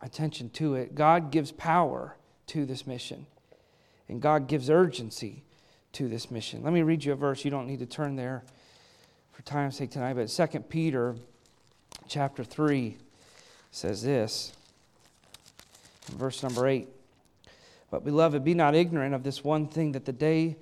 attention 0.00 0.50
to 0.50 0.74
it. 0.74 0.94
God 0.94 1.30
gives 1.30 1.50
power 1.52 2.16
to 2.48 2.64
this 2.64 2.86
mission, 2.86 3.26
and 4.08 4.22
God 4.22 4.46
gives 4.46 4.70
urgency 4.70 5.42
to 5.92 6.08
this 6.08 6.30
mission. 6.30 6.62
Let 6.62 6.72
me 6.72 6.82
read 6.82 7.04
you 7.04 7.12
a 7.12 7.16
verse. 7.16 7.44
You 7.44 7.50
don't 7.50 7.66
need 7.66 7.80
to 7.80 7.86
turn 7.86 8.14
there 8.16 8.44
for 9.32 9.42
time's 9.42 9.76
sake 9.76 9.90
tonight, 9.90 10.14
but 10.14 10.28
2 10.28 10.60
Peter 10.60 11.16
chapter 12.06 12.44
3 12.44 12.96
says 13.72 14.02
this, 14.02 14.52
verse 16.12 16.42
number 16.42 16.68
8. 16.68 16.88
But, 17.90 18.04
beloved, 18.04 18.44
be 18.44 18.54
not 18.54 18.74
ignorant 18.74 19.14
of 19.14 19.22
this 19.22 19.42
one 19.42 19.66
thing 19.66 19.92
that 19.92 20.04
the 20.04 20.12
day 20.12 20.56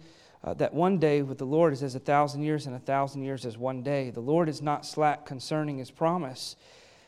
uh, 0.45 0.53
that 0.55 0.75
one 0.75 0.99
day 0.99 1.23
with 1.23 1.39
the 1.39 1.47
Lord 1.47 1.73
is 1.73 1.83
as 1.83 1.95
a 1.95 2.01
thousand 2.01 2.43
years, 2.43 2.67
and 2.67 2.77
a 2.77 2.81
thousand 2.81 3.23
years 3.23 3.47
as 3.47 3.57
one 3.57 3.83
day. 3.83 4.11
The 4.11 4.21
Lord 4.21 4.49
is 4.49 4.61
not 4.61 4.85
slack 4.85 5.25
concerning 5.25 5.79
his 5.79 5.91
promise, 5.91 6.55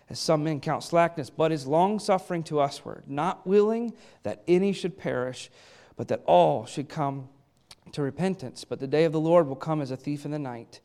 as 0.08 0.18
some 0.18 0.42
men 0.42 0.60
count 0.60 0.82
slackness, 0.82 1.28
but 1.28 1.52
is 1.52 1.66
longsuffering 1.66 2.44
to 2.44 2.60
usward, 2.60 3.04
not 3.06 3.46
willing 3.46 3.92
that 4.22 4.42
any 4.48 4.72
should 4.72 4.96
perish, 4.96 5.50
but 5.96 6.08
that 6.08 6.22
all 6.24 6.64
should 6.64 6.88
come 6.88 7.28
to 7.92 8.00
repentance. 8.00 8.64
But 8.64 8.80
the 8.80 8.86
day 8.86 9.04
of 9.04 9.12
the 9.12 9.20
Lord 9.20 9.46
will 9.46 9.56
come 9.56 9.82
as 9.82 9.90
a 9.90 9.96
thief 9.96 10.24
in 10.24 10.30
the 10.30 10.38
night, 10.38 10.80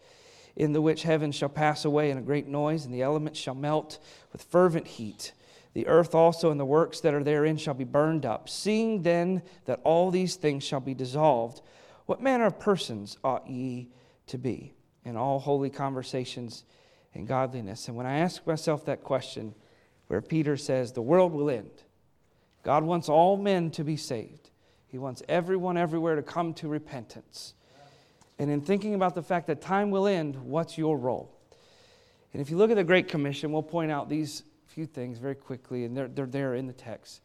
in 0.57 0.73
the 0.73 0.81
which 0.81 1.03
heaven 1.03 1.31
shall 1.31 1.49
pass 1.49 1.85
away 1.85 2.11
in 2.11 2.17
a 2.17 2.21
great 2.21 2.47
noise, 2.47 2.83
and 2.83 2.93
the 2.93 3.01
elements 3.01 3.39
shall 3.39 3.55
melt 3.55 3.97
with 4.33 4.43
fervent 4.43 4.87
heat. 4.87 5.31
The 5.73 5.87
earth 5.87 6.13
also 6.13 6.51
and 6.51 6.59
the 6.59 6.65
works 6.65 6.99
that 6.99 7.13
are 7.13 7.23
therein 7.23 7.55
shall 7.55 7.73
be 7.73 7.85
burned 7.85 8.25
up. 8.25 8.49
Seeing 8.49 9.03
then 9.03 9.41
that 9.65 9.79
all 9.85 10.11
these 10.11 10.35
things 10.35 10.65
shall 10.65 10.81
be 10.81 10.93
dissolved, 10.93 11.61
what 12.05 12.21
manner 12.21 12.45
of 12.45 12.59
persons 12.59 13.17
ought 13.23 13.47
ye 13.47 13.89
to 14.27 14.37
be 14.37 14.73
in 15.03 15.17
all 15.17 15.39
holy 15.39 15.69
conversations 15.69 16.63
and 17.13 17.27
godliness? 17.27 17.87
And 17.87 17.97
when 17.97 18.05
I 18.05 18.19
ask 18.19 18.45
myself 18.45 18.85
that 18.85 19.03
question, 19.03 19.53
where 20.07 20.21
Peter 20.21 20.57
says, 20.57 20.91
The 20.91 21.01
world 21.01 21.31
will 21.31 21.49
end, 21.49 21.71
God 22.63 22.83
wants 22.83 23.09
all 23.09 23.37
men 23.37 23.71
to 23.71 23.83
be 23.83 23.97
saved, 23.97 24.49
He 24.87 24.97
wants 24.97 25.23
everyone 25.29 25.77
everywhere 25.77 26.15
to 26.15 26.21
come 26.21 26.53
to 26.55 26.67
repentance. 26.67 27.53
And 28.37 28.49
in 28.49 28.61
thinking 28.61 28.95
about 28.95 29.13
the 29.13 29.21
fact 29.21 29.47
that 29.47 29.61
time 29.61 29.91
will 29.91 30.07
end, 30.07 30.35
what's 30.35 30.77
your 30.77 30.97
role? 30.97 31.31
And 32.33 32.41
if 32.41 32.49
you 32.49 32.57
look 32.57 32.71
at 32.71 32.75
the 32.75 32.83
Great 32.83 33.07
Commission, 33.07 33.51
we'll 33.51 33.61
point 33.61 33.91
out 33.91 34.09
these 34.09 34.43
few 34.65 34.85
things 34.85 35.19
very 35.19 35.35
quickly, 35.35 35.85
and 35.85 35.95
they're, 35.95 36.07
they're 36.07 36.25
there 36.25 36.55
in 36.55 36.65
the 36.65 36.73
text. 36.73 37.21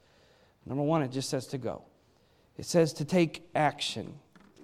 Number 0.66 0.82
one, 0.82 1.02
it 1.02 1.12
just 1.12 1.30
says 1.30 1.46
to 1.48 1.58
go, 1.58 1.82
it 2.58 2.66
says 2.66 2.92
to 2.94 3.04
take 3.04 3.48
action 3.54 4.14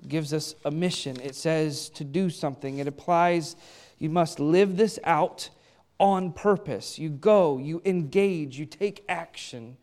gives 0.09 0.33
us 0.33 0.55
a 0.65 0.71
mission. 0.71 1.21
It 1.21 1.35
says 1.35 1.89
to 1.91 2.05
do 2.05 2.31
something. 2.31 2.79
It 2.79 2.87
applies, 2.87 3.57
you 3.99 4.11
must 4.11 4.41
live 4.41 4.77
this 4.77 4.99
out 5.05 5.51
on 5.99 6.33
purpose. 6.33 6.99
You 6.99 7.11
go, 7.11 7.59
you 7.59 7.81
engage, 7.85 8.59
you 8.59 8.67
take 8.67 9.05
action. 9.09 9.77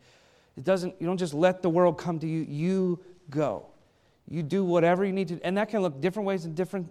It 0.56 0.64
doesn't, 0.64 0.94
you 1.00 1.06
don't 1.06 1.16
just 1.16 1.34
let 1.34 1.62
the 1.62 1.70
world 1.70 1.96
come 1.96 2.18
to 2.18 2.26
you, 2.26 2.42
you 2.42 3.00
go. 3.30 3.66
You 4.28 4.42
do 4.42 4.64
whatever 4.64 5.04
you 5.04 5.12
need 5.12 5.28
to, 5.28 5.40
and 5.42 5.56
that 5.56 5.70
can 5.70 5.80
look 5.80 6.00
different 6.00 6.26
ways 6.26 6.44
and 6.44 6.54
different, 6.54 6.88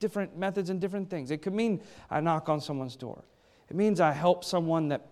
different 0.00 0.36
methods 0.36 0.70
and 0.70 0.80
different 0.80 1.10
things. 1.10 1.30
It 1.30 1.42
could 1.42 1.54
mean 1.54 1.82
I 2.10 2.20
knock 2.20 2.48
on 2.48 2.60
someone's 2.60 2.96
door. 2.96 3.22
It 3.68 3.76
means 3.76 4.00
I 4.00 4.12
help 4.12 4.44
someone 4.44 4.88
that 4.88 5.11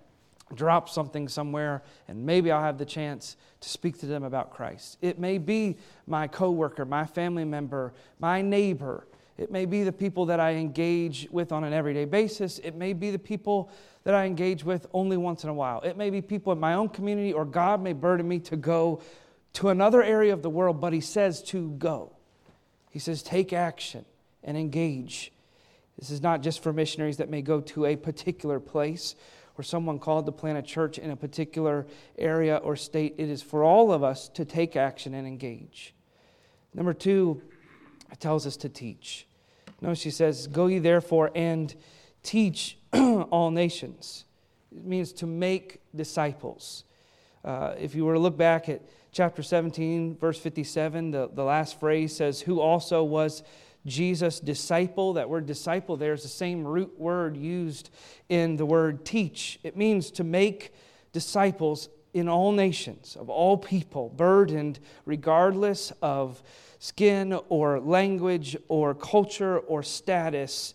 drop 0.54 0.88
something 0.88 1.28
somewhere 1.28 1.82
and 2.08 2.26
maybe 2.26 2.50
I'll 2.50 2.62
have 2.62 2.78
the 2.78 2.84
chance 2.84 3.36
to 3.60 3.68
speak 3.68 3.98
to 4.00 4.06
them 4.06 4.24
about 4.24 4.50
Christ. 4.52 4.98
It 5.00 5.18
may 5.18 5.38
be 5.38 5.76
my 6.06 6.26
coworker, 6.26 6.84
my 6.84 7.04
family 7.04 7.44
member, 7.44 7.92
my 8.18 8.42
neighbor 8.42 9.06
It 9.40 9.50
may 9.50 9.64
be 9.64 9.84
the 9.84 9.92
people 9.92 10.26
that 10.26 10.38
I 10.38 10.52
engage 10.56 11.26
with 11.30 11.50
on 11.50 11.64
an 11.64 11.72
everyday 11.72 12.04
basis. 12.04 12.58
It 12.58 12.74
may 12.74 12.92
be 12.92 13.10
the 13.10 13.18
people 13.18 13.70
that 14.04 14.14
I 14.14 14.26
engage 14.26 14.64
with 14.64 14.86
only 14.92 15.16
once 15.16 15.44
in 15.44 15.48
a 15.48 15.54
while. 15.54 15.80
It 15.80 15.96
may 15.96 16.10
be 16.10 16.20
people 16.20 16.52
in 16.52 16.60
my 16.60 16.74
own 16.74 16.90
community, 16.90 17.32
or 17.32 17.46
God 17.46 17.82
may 17.82 17.94
burden 17.94 18.28
me 18.28 18.38
to 18.40 18.56
go 18.56 19.00
to 19.54 19.70
another 19.70 20.02
area 20.02 20.34
of 20.34 20.42
the 20.42 20.50
world, 20.50 20.78
but 20.78 20.92
He 20.92 21.00
says 21.00 21.42
to 21.44 21.70
go. 21.70 22.12
He 22.90 22.98
says, 22.98 23.22
take 23.22 23.54
action 23.54 24.04
and 24.44 24.58
engage. 24.58 25.32
This 25.98 26.10
is 26.10 26.20
not 26.20 26.42
just 26.42 26.62
for 26.62 26.70
missionaries 26.70 27.16
that 27.16 27.30
may 27.30 27.40
go 27.40 27.62
to 27.62 27.86
a 27.86 27.96
particular 27.96 28.60
place 28.60 29.14
or 29.60 29.62
someone 29.62 29.98
called 29.98 30.24
to 30.24 30.32
plant 30.32 30.56
a 30.56 30.62
church 30.62 30.96
in 30.96 31.10
a 31.10 31.16
particular 31.16 31.86
area 32.16 32.56
or 32.56 32.76
state. 32.76 33.14
It 33.18 33.28
is 33.28 33.42
for 33.42 33.62
all 33.62 33.92
of 33.92 34.02
us 34.02 34.26
to 34.30 34.46
take 34.46 34.74
action 34.74 35.12
and 35.12 35.26
engage. 35.26 35.94
Number 36.72 36.94
two, 36.94 37.42
it 38.10 38.18
tells 38.20 38.46
us 38.46 38.56
to 38.56 38.70
teach. 38.70 39.26
Notice 39.82 39.98
she 39.98 40.10
says, 40.10 40.46
Go 40.46 40.68
ye 40.68 40.78
therefore 40.78 41.30
and 41.34 41.74
teach 42.22 42.78
all 42.94 43.50
nations. 43.50 44.24
It 44.74 44.86
means 44.86 45.12
to 45.14 45.26
make 45.26 45.82
disciples. 45.94 46.84
Uh, 47.44 47.74
if 47.78 47.94
you 47.94 48.06
were 48.06 48.14
to 48.14 48.18
look 48.18 48.38
back 48.38 48.70
at 48.70 48.80
chapter 49.12 49.42
17, 49.42 50.16
verse 50.16 50.38
57, 50.38 51.10
the, 51.10 51.28
the 51.34 51.44
last 51.44 51.78
phrase 51.78 52.16
says, 52.16 52.40
Who 52.40 52.60
also 52.60 53.04
was 53.04 53.42
Jesus' 53.86 54.40
disciple. 54.40 55.14
That 55.14 55.28
word 55.28 55.46
disciple 55.46 55.96
there 55.96 56.12
is 56.12 56.22
the 56.22 56.28
same 56.28 56.66
root 56.66 56.98
word 56.98 57.36
used 57.36 57.90
in 58.28 58.56
the 58.56 58.66
word 58.66 59.04
teach. 59.04 59.58
It 59.62 59.76
means 59.76 60.10
to 60.12 60.24
make 60.24 60.74
disciples 61.12 61.88
in 62.12 62.28
all 62.28 62.52
nations, 62.52 63.16
of 63.18 63.30
all 63.30 63.56
people, 63.56 64.08
burdened 64.08 64.80
regardless 65.04 65.92
of 66.02 66.42
skin 66.78 67.38
or 67.48 67.78
language 67.78 68.56
or 68.68 68.94
culture 68.94 69.58
or 69.58 69.82
status. 69.82 70.74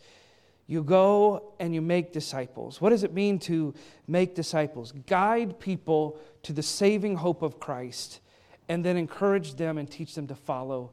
You 0.67 0.83
go 0.83 1.53
and 1.59 1.75
you 1.75 1.81
make 1.81 2.13
disciples. 2.13 2.81
What 2.81 2.89
does 2.89 3.03
it 3.03 3.13
mean 3.13 3.37
to 3.39 3.73
make 4.07 4.33
disciples? 4.33 4.93
Guide 5.05 5.59
people 5.59 6.19
to 6.43 6.53
the 6.53 6.63
saving 6.63 7.17
hope 7.17 7.41
of 7.41 7.59
Christ 7.59 8.21
and 8.67 8.83
then 8.83 8.97
encourage 8.97 9.55
them 9.55 9.77
and 9.77 9.89
teach 9.89 10.15
them 10.15 10.27
to 10.27 10.35
follow. 10.35 10.91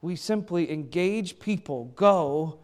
We 0.00 0.16
simply 0.16 0.70
engage 0.70 1.40
people, 1.40 1.86
go 1.96 2.60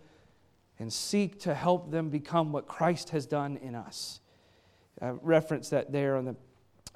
and 0.78 0.92
seek 0.92 1.40
to 1.40 1.54
help 1.54 1.90
them 1.90 2.10
become 2.10 2.52
what 2.52 2.66
Christ 2.66 3.10
has 3.10 3.26
done 3.26 3.56
in 3.58 3.74
us. 3.74 4.20
I 5.00 5.10
reference 5.10 5.70
that 5.70 5.92
there 5.92 6.16
on 6.16 6.24
the, 6.24 6.36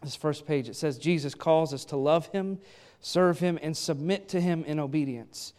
this 0.03 0.17
first 0.17 0.47
page. 0.47 0.69
It 0.69 0.77
says 0.77 0.99
Jesus 0.99 1.35
calls 1.35 1.75
us 1.75 1.85
to 1.87 1.97
love 1.97 2.27
Him 2.29 2.59
serve 3.01 3.39
Him, 3.39 3.59
and 3.63 3.77
submit 3.77 4.29
to 4.29 4.41
Him 4.41 4.65
in 4.65 4.81
obedience. 4.81 5.53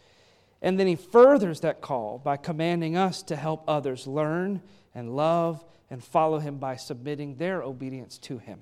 And 0.62 0.78
then 0.78 0.86
He 0.86 0.96
furthers 0.96 1.60
that 1.60 1.80
call 1.80 2.18
by 2.18 2.36
commanding 2.36 2.96
us 2.96 3.22
to 3.24 3.36
help 3.36 3.64
others 3.66 4.06
learn 4.06 4.62
and 4.94 5.16
love 5.16 5.64
and 5.88 6.02
follow 6.02 6.38
Him 6.38 6.58
by 6.58 6.76
submitting 6.76 7.36
their 7.36 7.62
obedience 7.62 8.18
to 8.18 8.38
Him. 8.38 8.60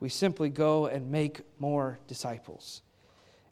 We 0.00 0.08
simply 0.08 0.48
go 0.48 0.86
and 0.86 1.10
make 1.10 1.42
more 1.58 1.98
disciples. 2.06 2.82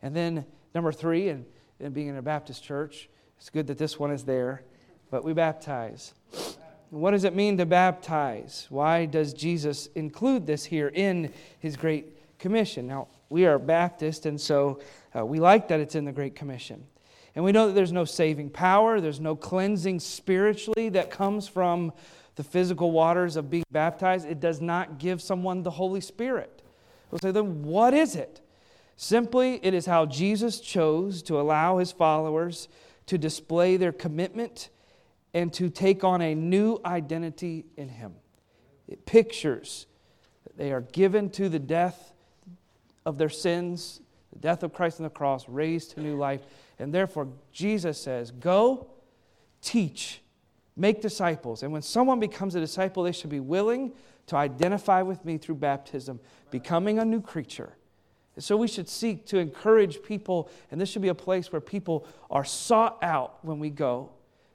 And 0.03 0.17
then, 0.17 0.47
number 0.75 0.91
three, 0.91 1.29
and, 1.29 1.45
and 1.81 1.95
being 1.95 2.09
in 2.09 2.17
a 2.17 2.23
Baptist 2.23 2.63
church, 2.63 3.09
it's 3.37 3.51
good 3.51 3.67
that 3.69 3.79
this 3.79 3.99
one 3.99 4.11
is 4.11 4.25
there, 4.25 4.63
but 5.11 5.25
we 5.25 5.33
baptize. 5.33 6.15
What 6.91 7.13
does 7.13 7.25
it 7.25 7.35
mean 7.35 7.57
to 7.59 7.67
baptize? 7.67 8.67
Why 8.69 9.07
does 9.07 9.33
Jesus 9.33 9.89
include 9.95 10.47
this 10.47 10.65
here 10.65 10.89
in 10.89 11.33
his 11.59 11.77
Great 11.77 12.39
Commission? 12.39 12.87
Now, 12.87 13.09
we 13.29 13.47
are 13.47 13.59
Baptist, 13.59 14.27
and 14.27 14.41
so 14.41 14.81
uh, 15.17 15.25
we 15.25 15.39
like 15.39 15.69
that 15.69 15.81
it's 15.81 15.95
in 15.95 16.05
the 16.05 16.13
Great 16.13 16.35
Commission. 16.35 16.85
And 17.35 17.45
we 17.45 17.53
know 17.53 17.69
that 17.69 17.75
there's 17.75 17.93
no 17.93 18.05
saving 18.05 18.51
power, 18.51 19.01
there's 19.01 19.21
no 19.21 19.37
cleansing 19.37 20.01
spiritually 20.01 20.89
that 20.91 21.11
comes 21.11 21.47
from 21.47 21.93
the 22.35 22.43
physical 22.43 22.91
waters 22.91 23.37
of 23.37 23.51
being 23.51 23.65
baptized. 23.71 24.27
It 24.27 24.41
does 24.41 24.61
not 24.61 24.99
give 24.99 25.23
someone 25.23 25.63
the 25.63 25.71
Holy 25.71 26.01
Spirit. 26.01 26.63
We'll 27.11 27.21
say, 27.21 27.31
then 27.31 27.63
what 27.63 27.95
is 27.95 28.17
it? 28.17 28.41
Simply, 29.03 29.59
it 29.63 29.73
is 29.73 29.87
how 29.87 30.05
Jesus 30.05 30.61
chose 30.61 31.23
to 31.23 31.41
allow 31.41 31.79
his 31.79 31.91
followers 31.91 32.69
to 33.07 33.17
display 33.17 33.79
their 33.79 33.93
commitment 33.93 34.69
and 35.33 35.51
to 35.55 35.71
take 35.71 36.05
on 36.05 36.21
a 36.21 36.35
new 36.35 36.79
identity 36.85 37.65
in 37.79 37.89
him. 37.89 38.13
It 38.87 39.07
pictures 39.07 39.87
that 40.45 40.59
they 40.59 40.71
are 40.71 40.83
given 40.83 41.31
to 41.31 41.49
the 41.49 41.59
death 41.59 42.13
of 43.07 43.17
their 43.17 43.31
sins, 43.31 44.03
the 44.35 44.39
death 44.39 44.63
of 44.63 44.75
Christ 44.75 45.01
on 45.01 45.05
the 45.05 45.11
cross, 45.11 45.49
raised 45.49 45.93
to 45.93 46.03
new 46.03 46.19
life. 46.19 46.43
And 46.79 46.93
therefore, 46.93 47.29
Jesus 47.53 47.99
says, 47.99 48.31
Go, 48.31 48.87
teach, 49.63 50.21
make 50.77 51.01
disciples. 51.01 51.63
And 51.63 51.73
when 51.73 51.81
someone 51.81 52.21
becomes 52.21 52.55
a 52.55 52.61
disciple, 52.61 53.05
they 53.05 53.13
should 53.13 53.31
be 53.31 53.41
willing 53.41 53.93
to 54.27 54.37
identify 54.37 55.01
with 55.01 55.25
me 55.25 55.39
through 55.39 55.55
baptism, 55.55 56.21
becoming 56.51 56.99
a 56.99 57.05
new 57.07 57.23
creature. 57.23 57.73
And 58.37 58.45
so 58.45 58.57
we 58.57 58.69
should 58.69 58.89
seek 58.89 59.27
to 59.27 59.39
encourage 59.39 60.03
people, 60.03 60.51
and 60.71 60.81
this 60.81 60.89
should 60.89 61.03
be 61.03 61.09
a 61.09 61.15
place 61.15 61.53
where 61.53 61.61
people 61.61 62.07
are 62.31 62.45
sought 62.45 62.99
out 63.03 63.45
when 63.45 63.59
we 63.59 63.71
go. 63.71 64.11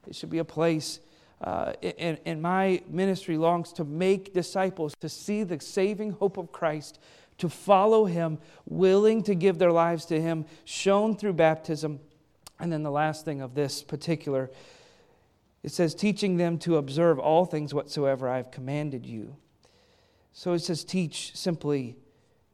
It 0.07 0.15
should 0.15 0.29
be 0.29 0.37
a 0.37 0.45
place, 0.45 0.99
uh, 1.41 1.73
and, 1.97 2.17
and 2.25 2.41
my 2.41 2.81
ministry 2.87 3.37
longs 3.37 3.73
to 3.73 3.83
make 3.83 4.33
disciples, 4.33 4.95
to 5.01 5.09
see 5.09 5.43
the 5.43 5.59
saving 5.59 6.11
hope 6.11 6.37
of 6.37 6.51
Christ 6.51 6.99
to 7.37 7.49
follow 7.49 8.05
him, 8.05 8.37
willing 8.65 9.21
to 9.23 9.35
give 9.35 9.57
their 9.57 9.71
lives 9.71 10.05
to 10.05 10.21
him, 10.21 10.45
shown 10.63 11.15
through 11.15 11.33
baptism. 11.33 11.99
And 12.59 12.71
then 12.71 12.83
the 12.83 12.91
last 12.91 13.25
thing 13.25 13.41
of 13.41 13.55
this 13.55 13.83
particular, 13.83 14.49
it 15.61 15.71
says, 15.71 15.93
teaching 15.93 16.37
them 16.37 16.57
to 16.59 16.77
observe 16.77 17.19
all 17.19 17.45
things 17.45 17.73
whatsoever 17.73 18.29
I 18.29 18.37
have 18.37 18.51
commanded 18.51 19.05
you. 19.05 19.35
So 20.31 20.53
it 20.53 20.59
says, 20.59 20.83
teach 20.83 21.35
simply 21.35 21.97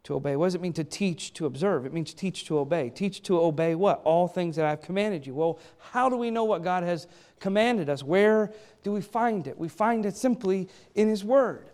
to 0.03 0.15
obey. 0.15 0.35
What 0.35 0.47
does 0.47 0.55
it 0.55 0.61
mean 0.61 0.73
to 0.73 0.83
teach 0.83 1.33
to 1.33 1.45
observe? 1.45 1.85
It 1.85 1.93
means 1.93 2.13
teach 2.13 2.45
to 2.45 2.57
obey. 2.57 2.89
Teach 2.89 3.21
to 3.23 3.39
obey 3.39 3.75
what? 3.75 4.01
All 4.03 4.27
things 4.27 4.55
that 4.55 4.65
I've 4.65 4.81
commanded 4.81 5.27
you. 5.27 5.35
Well, 5.35 5.59
how 5.77 6.09
do 6.09 6.17
we 6.17 6.31
know 6.31 6.43
what 6.43 6.63
God 6.63 6.83
has 6.83 7.07
commanded 7.39 7.89
us? 7.89 8.03
Where 8.03 8.51
do 8.83 8.91
we 8.91 9.01
find 9.01 9.45
it? 9.47 9.57
We 9.57 9.67
find 9.67 10.05
it 10.05 10.15
simply 10.15 10.69
in 10.95 11.07
His 11.07 11.23
Word. 11.23 11.69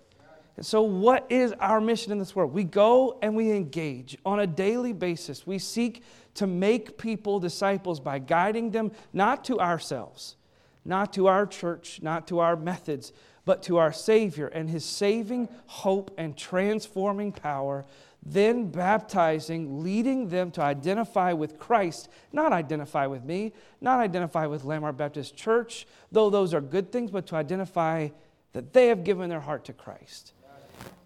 And 0.58 0.66
so, 0.66 0.82
what 0.82 1.28
is 1.30 1.54
our 1.60 1.80
mission 1.80 2.12
in 2.12 2.18
this 2.18 2.36
world? 2.36 2.52
We 2.52 2.64
go 2.64 3.20
and 3.22 3.36
we 3.36 3.52
engage 3.52 4.18
on 4.26 4.40
a 4.40 4.48
daily 4.48 4.92
basis. 4.92 5.46
We 5.46 5.60
seek 5.60 6.04
to 6.34 6.48
make 6.48 6.98
people 6.98 7.40
disciples 7.40 8.00
by 8.00 8.20
guiding 8.20 8.72
them 8.72 8.92
not 9.14 9.46
to 9.46 9.60
ourselves, 9.60 10.36
not 10.84 11.14
to 11.14 11.28
our 11.28 11.46
church, 11.46 12.00
not 12.02 12.28
to 12.28 12.40
our 12.40 12.56
methods, 12.56 13.14
but 13.46 13.64
to 13.64 13.78
our 13.78 13.94
Savior 13.94 14.48
and 14.48 14.70
His 14.70 14.84
saving 14.84 15.48
hope 15.68 16.12
and 16.18 16.36
transforming 16.36 17.32
power. 17.32 17.86
Then 18.30 18.70
baptizing, 18.72 19.84
leading 19.84 20.28
them 20.28 20.52
to 20.52 20.62
identify 20.62 21.32
with 21.32 21.58
Christ, 21.58 22.10
not 22.34 22.52
identify 22.52 23.08
with 23.08 23.24
me, 23.24 23.54
not 23.80 24.00
identify 24.00 24.48
with 24.48 24.66
Landmark 24.66 24.98
Baptist 24.98 25.36
Church, 25.36 25.88
though 26.12 26.30
those 26.30 26.54
are 26.54 26.62
good 26.62 26.92
things, 26.92 27.10
but 27.12 27.26
to 27.28 27.36
identify 27.36 28.10
that 28.52 28.74
they 28.74 28.88
have 28.88 29.04
given 29.04 29.30
their 29.30 29.40
heart 29.40 29.64
to 29.66 29.74
Christ 29.74 30.34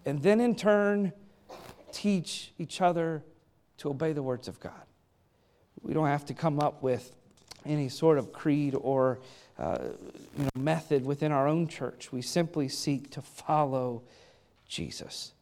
and 0.04 0.22
then 0.22 0.40
in 0.40 0.54
turn 0.54 1.12
teach 1.92 2.52
each 2.58 2.80
other 2.80 3.22
to 3.78 3.90
obey 3.90 4.12
the 4.12 4.22
words 4.22 4.48
of 4.48 4.58
God. 4.60 4.72
We 5.82 5.92
don't 5.94 6.06
have 6.06 6.24
to 6.26 6.34
come 6.34 6.60
up 6.60 6.82
with 6.82 7.14
any 7.64 7.88
sort 7.88 8.18
of 8.18 8.32
creed 8.32 8.74
or 8.80 9.20
uh, 9.58 9.78
you 10.36 10.44
know, 10.44 10.50
method 10.56 11.04
within 11.04 11.32
our 11.32 11.46
own 11.46 11.68
church. 11.68 12.10
We 12.12 12.22
simply 12.22 12.68
seek 12.68 13.10
to 13.10 13.22
follow 13.22 14.02
Jesus. 14.66 15.32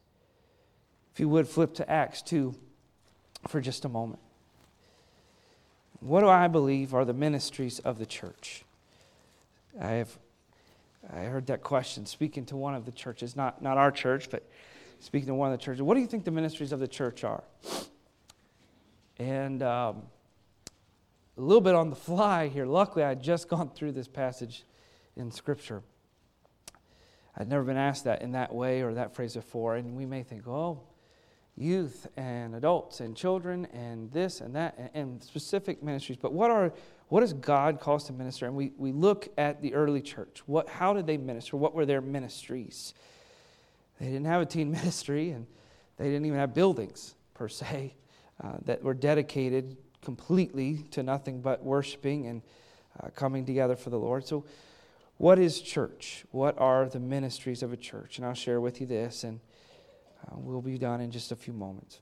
If 1.12 1.20
you 1.20 1.29
would 1.29 1.49
flip 1.49 1.75
to 1.75 1.90
Acts 1.90 2.23
2 2.23 2.55
for 3.49 3.61
just 3.61 3.85
a 3.85 3.88
moment. 3.88 4.20
What 6.01 6.20
do 6.20 6.29
I 6.29 6.49
believe 6.49 6.94
are 6.94 7.05
the 7.05 7.12
ministries 7.12 7.79
of 7.81 7.99
the 7.99 8.07
church? 8.07 8.64
I 9.81 9.92
have 9.92 10.18
I 11.12 11.25
heard 11.25 11.46
that 11.46 11.62
question 11.62 12.07
speaking 12.07 12.44
to 12.46 12.57
one 12.57 12.75
of 12.75 12.85
the 12.85 12.92
churches, 12.92 13.35
not, 13.35 13.62
not 13.62 13.79
our 13.79 13.90
church, 13.90 14.31
but 14.31 14.49
speaking 15.01 15.29
to 15.29 15.35
one 15.35 15.53
of 15.53 15.59
the 15.59 15.64
churches. 15.64 15.83
What 15.83 15.94
do 15.94 16.01
you 16.01 16.07
think 16.07 16.25
the 16.25 16.31
ministries 16.31 16.73
of 16.73 16.81
the 16.81 16.88
church 16.88 17.25
are? 17.25 17.42
And 19.18 19.62
um, 19.62 20.03
a 21.37 21.40
little 21.40 21.62
bit 21.62 21.75
on 21.75 21.90
the 21.90 21.96
fly 21.96 22.49
here. 22.49 22.66
Luckily, 22.66 23.03
I 23.03 23.11
had 23.11 23.23
just 23.23 23.49
gone 23.49 23.70
through 23.70 23.92
this 23.92 24.09
passage 24.09 24.64
in 25.16 25.31
Scripture. 25.31 25.83
I'd 27.37 27.49
never 27.49 27.64
been 27.64 27.77
asked 27.77 28.05
that 28.05 28.23
in 28.23 28.33
that 28.33 28.55
way 28.55 28.83
or 28.83 28.94
that 28.94 29.14
phrase 29.14 29.35
before, 29.35 29.77
and 29.77 29.96
we 29.96 30.05
may 30.05 30.23
think, 30.23 30.46
oh, 30.46 30.81
youth 31.57 32.07
and 32.17 32.55
adults 32.55 33.01
and 33.01 33.17
children 33.17 33.67
and 33.73 34.11
this 34.13 34.41
and 34.41 34.55
that 34.55 34.75
and, 34.79 34.91
and 34.95 35.23
specific 35.23 35.83
ministries. 35.83 36.19
But 36.21 36.33
what 36.33 36.51
are 36.51 36.73
what 37.11 37.21
does 37.21 37.33
God 37.33 37.81
call 37.81 37.97
us 37.97 38.05
to 38.05 38.13
minister? 38.13 38.47
And 38.47 38.55
we, 38.55 38.73
we 38.79 38.93
look 38.93 39.29
at 39.37 39.61
the 39.61 39.75
early 39.75 40.01
church. 40.01 40.45
What, 40.47 40.69
how 40.69 40.95
did 40.95 41.09
they 41.09 41.17
minister? 41.17 41.57
What 41.57 41.75
were 41.75 41.85
their 41.85 42.01
ministries? 42.01 42.95
They 44.01 44.07
didn't 44.07 44.27
have 44.27 44.43
a 44.43 44.47
teen 44.47 44.71
ministry, 44.71 45.31
and 45.31 45.47
they 45.97 46.05
didn't 46.05 46.25
even 46.25 46.39
have 46.39 46.55
buildings, 46.55 47.17
per 47.35 47.49
se, 47.49 47.97
uh, 48.43 48.59
that 48.65 48.85
were 48.85 48.95
dedicated 48.95 49.77
completely 50.03 50.87
to 50.93 51.03
nothing 51.03 51.41
but 51.41 51.65
worshiping 51.65 52.29
and 52.29 52.43
uh, 53.01 53.09
coming 53.09 53.45
together 53.45 53.75
for 53.75 53.91
the 53.91 53.99
Lord. 53.99 54.25
So, 54.25 54.45
what 55.17 55.39
is 55.39 55.61
church? 55.61 56.25
What 56.31 56.59
are 56.59 56.89
the 56.89 57.01
ministries 57.01 57.63
of 57.63 57.73
a 57.73 57.77
church? 57.77 58.19
And 58.19 58.27
I'll 58.27 58.35
share 58.35 58.61
with 58.61 58.81
you 58.81 58.87
this, 58.87 59.25
and 59.25 59.41
uh, 60.27 60.35
we'll 60.37 60.63
be 60.63 60.79
done 60.79 61.01
in 61.01 61.11
just 61.11 61.33
a 61.33 61.37
few 61.37 61.53
moments. 61.53 62.01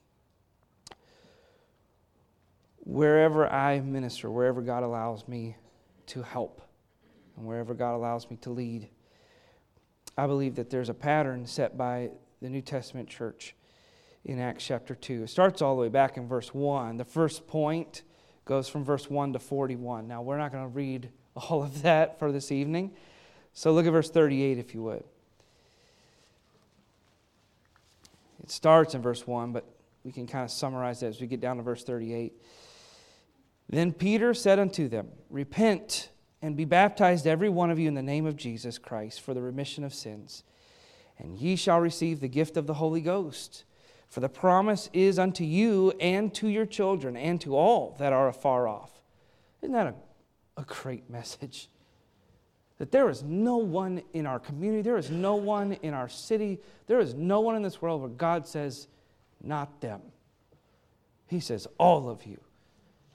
Wherever 2.81 3.47
I 3.47 3.81
minister, 3.81 4.31
wherever 4.31 4.63
God 4.63 4.83
allows 4.83 5.29
me 5.29 5.57
to 6.07 6.23
help, 6.23 6.63
and 7.37 7.47
wherever 7.47 7.75
God 7.75 7.95
allows 7.95 8.31
me 8.31 8.37
to 8.39 8.51
lead, 8.51 8.89
I 10.17 10.27
believe 10.27 10.57
that 10.57 10.71
there's 10.71 10.89
a 10.89 10.95
pattern 10.95 11.47
set 11.47 11.77
by 11.77 12.11
the 12.41 12.49
New 12.49 12.63
Testament 12.63 13.09
church 13.09 13.55
in 14.25 14.41
Acts 14.41 14.67
chapter 14.67 14.95
2. 14.95 15.25
It 15.25 15.29
starts 15.29 15.63
all 15.63 15.77
the 15.77 15.83
way 15.83 15.89
back 15.89 16.17
in 16.17 16.27
verse 16.27 16.53
1. 16.53 16.97
The 16.97 17.05
first 17.05 17.47
point 17.47 18.03
goes 18.45 18.69
from 18.69 18.85
verse 18.85 19.09
1 19.09 19.35
to 19.35 19.39
41. 19.39 20.09
Now, 20.09 20.23
we're 20.23 20.39
not 20.39 20.51
going 20.51 20.65
to 20.65 20.75
read 20.75 21.11
all 21.37 21.63
of 21.63 21.83
that 21.83 22.19
for 22.19 22.33
this 22.33 22.51
evening. 22.51 22.93
So 23.53 23.73
look 23.73 23.87
at 23.87 23.93
verse 23.93 24.11
38 24.11 24.59
if 24.59 24.75
you 24.75 24.83
would. 24.83 25.05
It 28.43 28.51
starts 28.51 28.95
in 28.95 29.03
verse 29.03 29.27
1, 29.27 29.53
but 29.53 29.65
we 30.05 30.13
can 30.13 30.27
kind 30.27 30.45
of 30.45 30.51
summarize 30.51 31.01
that 31.01 31.09
as 31.09 31.21
we 31.21 31.27
get 31.27 31.41
down 31.41 31.57
to 31.57 31.63
verse 31.63 31.85
38. 31.85 32.33
Then 33.69 33.93
Peter 33.93 34.33
said 34.33 34.59
unto 34.59 34.89
them, 34.89 35.09
Repent 35.29 36.11
and 36.41 36.57
be 36.57 36.65
baptized, 36.65 37.27
every 37.27 37.49
one 37.49 37.71
of 37.71 37.79
you, 37.79 37.89
in 37.89 37.95
the 37.95 38.03
name 38.03 38.27
of 38.27 38.37
Jesus 38.37 38.79
Christ 38.79 39.21
for 39.21 39.35
the 39.35 39.43
remission 39.43 39.85
of 39.85 39.93
sins, 39.93 40.45
and 41.19 41.37
ye 41.37 41.57
shall 41.57 41.81
receive 41.81 42.21
the 42.21 42.29
gift 42.29 42.57
of 42.57 42.67
the 42.67 42.75
Holy 42.75 43.01
Ghost. 43.01 43.65
For 44.09 44.21
the 44.21 44.29
promise 44.29 44.89
is 44.93 45.19
unto 45.19 45.45
you 45.45 45.93
and 46.01 46.33
to 46.37 46.49
your 46.49 46.65
children 46.65 47.17
and 47.17 47.41
to 47.43 47.55
all 47.55 47.95
that 47.99 48.13
are 48.13 48.29
afar 48.29 48.67
off. 48.67 48.91
Isn't 49.61 49.75
that 49.75 49.89
a, 49.89 49.95
a 50.61 50.65
great 50.65 51.11
message? 51.11 51.69
That 52.79 52.93
there 52.93 53.09
is 53.09 53.23
no 53.25 53.57
one 53.57 54.03
in 54.13 54.25
our 54.25 54.39
community, 54.39 54.83
there 54.83 54.97
is 54.97 55.11
no 55.11 55.35
one 55.35 55.73
in 55.83 55.95
our 55.95 56.09
city, 56.09 56.61
there 56.87 57.01
is 57.01 57.15
no 57.15 57.41
one 57.41 57.57
in 57.57 57.63
this 57.63 57.83
world 57.83 58.01
where 58.01 58.11
God 58.11 58.47
says, 58.47 58.87
not 59.43 59.81
them. 59.81 60.01
He 61.27 61.41
says, 61.41 61.67
all 61.79 62.09
of 62.09 62.25
you. 62.25 62.41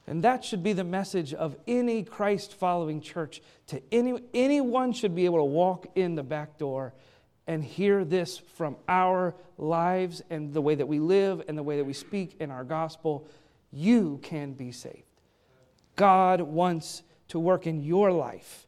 And 0.06 0.24
that 0.24 0.44
should 0.44 0.64
be 0.64 0.74
the 0.74 0.84
message 0.84 1.34
of 1.34 1.56
any 1.66 2.04
Christ 2.04 2.56
following 2.56 3.00
church. 3.00 3.42
To 3.68 3.82
any, 3.92 4.20
anyone 4.34 4.92
should 4.92 5.16
be 5.16 5.26
able 5.26 5.40
to 5.40 5.46
walk 5.46 5.88
in 5.96 6.16
the 6.16 6.24
back 6.24 6.58
door 6.58 6.94
and 7.48 7.64
hear 7.64 8.04
this 8.04 8.38
from 8.38 8.76
our 8.88 9.34
lives 9.58 10.22
and 10.30 10.54
the 10.54 10.62
way 10.62 10.76
that 10.76 10.88
we 10.88 11.00
live 11.00 11.44
and 11.48 11.58
the 11.58 11.64
way 11.64 11.78
that 11.78 11.86
we 11.86 11.94
speak 11.94 12.36
in 12.40 12.52
our 12.52 12.66
gospel. 12.66 13.28
You 13.72 14.20
can 14.22 14.54
be 14.54 14.72
saved. 14.72 15.04
God 15.96 16.42
wants 16.42 17.04
to 17.30 17.40
work 17.40 17.66
in 17.66 17.82
your 17.82 18.12
life. 18.12 18.68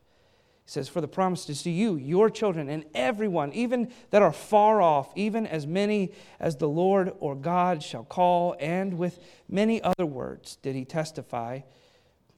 He 0.65 0.71
says, 0.71 0.89
For 0.89 0.99
the 0.99 1.07
promise 1.07 1.47
is 1.49 1.61
to 1.63 1.69
you, 1.69 1.95
your 1.95 2.29
children, 2.29 2.69
and 2.69 2.85
everyone, 2.95 3.53
even 3.53 3.91
that 4.09 4.23
are 4.23 4.33
far 4.33 4.81
off, 4.81 5.11
even 5.15 5.45
as 5.45 5.67
many 5.67 6.11
as 6.39 6.57
the 6.57 6.67
Lord 6.67 7.13
or 7.19 7.35
God 7.35 7.83
shall 7.83 8.03
call. 8.03 8.55
And 8.59 8.97
with 8.97 9.19
many 9.47 9.81
other 9.81 10.07
words 10.07 10.55
did 10.55 10.75
he 10.75 10.83
testify. 10.83 11.59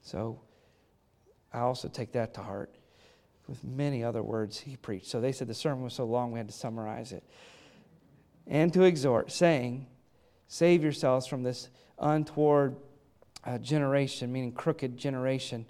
So 0.02 0.42
I 1.54 1.60
also 1.60 1.88
take 1.88 2.12
that 2.12 2.34
to 2.34 2.42
heart. 2.42 2.74
With 3.46 3.64
many 3.64 4.04
other 4.04 4.22
words 4.22 4.58
he 4.58 4.76
preached. 4.76 5.06
So 5.06 5.22
they 5.22 5.32
said 5.32 5.48
the 5.48 5.54
sermon 5.54 5.82
was 5.82 5.94
so 5.94 6.04
long 6.04 6.30
we 6.30 6.38
had 6.38 6.48
to 6.48 6.54
summarize 6.54 7.12
it. 7.12 7.24
And 8.46 8.72
to 8.74 8.82
exhort, 8.82 9.32
saying, 9.32 9.86
Save 10.48 10.82
yourselves 10.82 11.26
from 11.26 11.42
this 11.42 11.70
untoward 11.98 12.76
uh, 13.44 13.56
generation, 13.56 14.30
meaning 14.30 14.52
crooked 14.52 14.98
generation. 14.98 15.64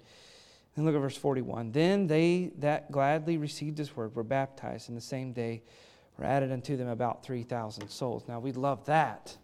And 0.79 0.85
look 0.85 0.95
at 0.95 1.01
verse 1.01 1.17
41. 1.17 1.73
Then 1.73 2.07
they 2.07 2.51
that 2.59 2.89
gladly 2.89 3.35
received 3.35 3.77
his 3.77 3.97
word 3.97 4.15
were 4.15 4.23
baptized, 4.23 4.87
and 4.87 4.95
the 4.95 5.01
same 5.01 5.33
day 5.33 5.61
were 6.17 6.23
added 6.23 6.53
unto 6.53 6.77
them 6.77 6.87
about 6.87 7.21
3,000 7.21 7.89
souls. 7.89 8.23
Now, 8.29 8.39
we 8.39 8.53
love 8.53 8.85
that. 8.85 9.35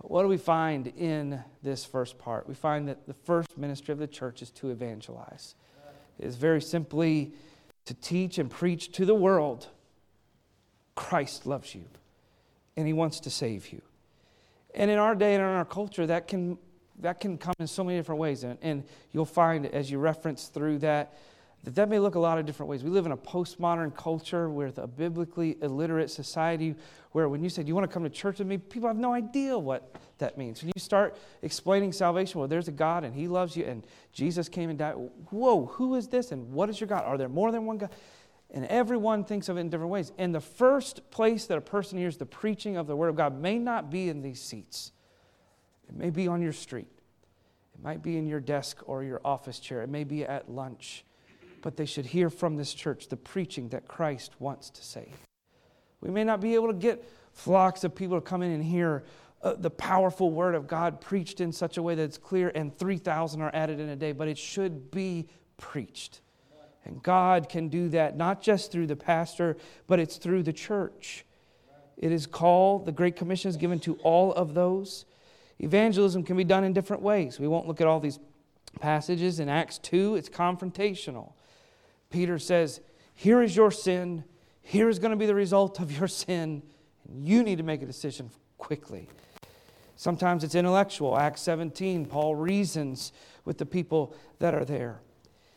But 0.00 0.10
what 0.10 0.22
do 0.22 0.28
we 0.28 0.38
find 0.38 0.88
in 0.88 1.44
this 1.62 1.84
first 1.84 2.18
part? 2.18 2.48
We 2.48 2.54
find 2.54 2.88
that 2.88 3.06
the 3.06 3.14
first 3.14 3.56
ministry 3.56 3.92
of 3.92 4.00
the 4.00 4.08
church 4.08 4.42
is 4.42 4.50
to 4.50 4.70
evangelize. 4.70 5.54
It 6.18 6.26
is 6.26 6.34
very 6.34 6.60
simply 6.60 7.34
to 7.84 7.94
teach 7.94 8.36
and 8.38 8.50
preach 8.50 8.90
to 8.92 9.06
the 9.06 9.14
world 9.14 9.68
Christ 10.96 11.46
loves 11.46 11.72
you, 11.72 11.84
and 12.76 12.88
he 12.88 12.92
wants 12.92 13.20
to 13.20 13.30
save 13.30 13.72
you. 13.72 13.80
And 14.74 14.90
in 14.90 14.98
our 14.98 15.14
day 15.14 15.36
and 15.36 15.40
in 15.44 15.48
our 15.48 15.64
culture, 15.64 16.04
that 16.08 16.26
can 16.26 16.58
that 17.02 17.20
can 17.20 17.36
come 17.36 17.54
in 17.58 17.66
so 17.66 17.84
many 17.84 17.98
different 17.98 18.20
ways. 18.20 18.44
And, 18.44 18.58
and 18.62 18.84
you'll 19.12 19.24
find 19.24 19.66
as 19.66 19.90
you 19.90 19.98
reference 19.98 20.46
through 20.46 20.78
that, 20.78 21.14
that 21.64 21.74
that 21.76 21.88
may 21.88 21.98
look 21.98 22.16
a 22.16 22.18
lot 22.18 22.38
of 22.38 22.46
different 22.46 22.70
ways. 22.70 22.82
We 22.82 22.90
live 22.90 23.06
in 23.06 23.12
a 23.12 23.16
postmodern 23.16 23.94
culture 23.94 24.48
with 24.48 24.78
a 24.78 24.86
biblically 24.86 25.58
illiterate 25.62 26.10
society 26.10 26.74
where 27.12 27.28
when 27.28 27.44
you 27.44 27.50
say, 27.50 27.62
Do 27.62 27.68
you 27.68 27.74
want 27.74 27.88
to 27.88 27.92
come 27.92 28.02
to 28.02 28.10
church 28.10 28.38
with 28.38 28.48
me? 28.48 28.58
People 28.58 28.88
have 28.88 28.96
no 28.96 29.12
idea 29.12 29.56
what 29.56 29.94
that 30.18 30.36
means. 30.36 30.62
When 30.62 30.72
you 30.74 30.80
start 30.80 31.16
explaining 31.42 31.92
salvation, 31.92 32.40
well, 32.40 32.48
there's 32.48 32.68
a 32.68 32.72
God 32.72 33.04
and 33.04 33.14
He 33.14 33.28
loves 33.28 33.56
you 33.56 33.64
and 33.64 33.86
Jesus 34.12 34.48
came 34.48 34.70
and 34.70 34.78
died. 34.78 34.94
Whoa, 35.30 35.66
who 35.66 35.94
is 35.94 36.08
this 36.08 36.32
and 36.32 36.52
what 36.52 36.68
is 36.68 36.80
your 36.80 36.88
God? 36.88 37.04
Are 37.04 37.16
there 37.16 37.28
more 37.28 37.52
than 37.52 37.66
one 37.66 37.78
God? 37.78 37.90
And 38.54 38.66
everyone 38.66 39.24
thinks 39.24 39.48
of 39.48 39.56
it 39.56 39.60
in 39.60 39.70
different 39.70 39.90
ways. 39.90 40.12
And 40.18 40.34
the 40.34 40.40
first 40.40 41.10
place 41.10 41.46
that 41.46 41.56
a 41.56 41.62
person 41.62 41.96
hears 41.96 42.18
the 42.18 42.26
preaching 42.26 42.76
of 42.76 42.86
the 42.86 42.94
Word 42.94 43.08
of 43.08 43.16
God 43.16 43.40
may 43.40 43.58
not 43.58 43.90
be 43.90 44.08
in 44.08 44.20
these 44.20 44.42
seats. 44.42 44.92
It 45.88 45.96
may 45.96 46.10
be 46.10 46.28
on 46.28 46.42
your 46.42 46.52
street. 46.52 46.88
It 47.74 47.82
might 47.82 48.02
be 48.02 48.16
in 48.16 48.26
your 48.26 48.40
desk 48.40 48.78
or 48.86 49.02
your 49.02 49.20
office 49.24 49.58
chair. 49.58 49.82
It 49.82 49.88
may 49.88 50.04
be 50.04 50.24
at 50.24 50.50
lunch. 50.50 51.04
But 51.60 51.76
they 51.76 51.86
should 51.86 52.06
hear 52.06 52.28
from 52.28 52.56
this 52.56 52.74
church 52.74 53.08
the 53.08 53.16
preaching 53.16 53.68
that 53.68 53.86
Christ 53.86 54.32
wants 54.40 54.70
to 54.70 54.84
save. 54.84 55.14
We 56.00 56.10
may 56.10 56.24
not 56.24 56.40
be 56.40 56.54
able 56.54 56.68
to 56.68 56.74
get 56.74 57.04
flocks 57.32 57.84
of 57.84 57.94
people 57.94 58.16
to 58.16 58.20
come 58.20 58.42
in 58.42 58.50
and 58.50 58.62
hear 58.62 59.04
uh, 59.42 59.54
the 59.54 59.70
powerful 59.70 60.30
word 60.30 60.54
of 60.54 60.66
God 60.66 61.00
preached 61.00 61.40
in 61.40 61.52
such 61.52 61.76
a 61.76 61.82
way 61.82 61.94
that 61.94 62.02
it's 62.02 62.18
clear, 62.18 62.52
and 62.54 62.76
3,000 62.76 63.40
are 63.40 63.50
added 63.54 63.80
in 63.80 63.88
a 63.88 63.96
day, 63.96 64.12
but 64.12 64.28
it 64.28 64.38
should 64.38 64.90
be 64.90 65.28
preached. 65.56 66.20
And 66.84 67.02
God 67.02 67.48
can 67.48 67.68
do 67.68 67.88
that 67.90 68.16
not 68.16 68.42
just 68.42 68.72
through 68.72 68.88
the 68.88 68.96
pastor, 68.96 69.56
but 69.86 70.00
it's 70.00 70.16
through 70.16 70.42
the 70.42 70.52
church. 70.52 71.24
It 71.96 72.10
is 72.10 72.26
called, 72.26 72.86
the 72.86 72.92
Great 72.92 73.16
Commission 73.16 73.48
is 73.48 73.56
given 73.56 73.78
to 73.80 73.94
all 74.02 74.32
of 74.32 74.54
those. 74.54 75.04
Evangelism 75.58 76.22
can 76.22 76.36
be 76.36 76.44
done 76.44 76.64
in 76.64 76.72
different 76.72 77.02
ways. 77.02 77.38
We 77.38 77.48
won't 77.48 77.66
look 77.66 77.80
at 77.80 77.86
all 77.86 78.00
these 78.00 78.18
passages. 78.80 79.38
In 79.38 79.48
Acts 79.48 79.78
2, 79.78 80.16
it's 80.16 80.28
confrontational. 80.28 81.32
Peter 82.10 82.38
says, 82.38 82.80
Here 83.14 83.42
is 83.42 83.54
your 83.54 83.70
sin. 83.70 84.24
Here 84.60 84.88
is 84.88 84.98
going 84.98 85.10
to 85.10 85.16
be 85.16 85.26
the 85.26 85.34
result 85.34 85.80
of 85.80 85.96
your 85.96 86.08
sin. 86.08 86.62
And 87.08 87.26
you 87.26 87.42
need 87.42 87.58
to 87.58 87.64
make 87.64 87.82
a 87.82 87.86
decision 87.86 88.30
quickly. 88.58 89.08
Sometimes 89.96 90.42
it's 90.42 90.54
intellectual. 90.54 91.18
Acts 91.18 91.42
17, 91.42 92.06
Paul 92.06 92.34
reasons 92.34 93.12
with 93.44 93.58
the 93.58 93.66
people 93.66 94.14
that 94.38 94.54
are 94.54 94.64
there. 94.64 95.00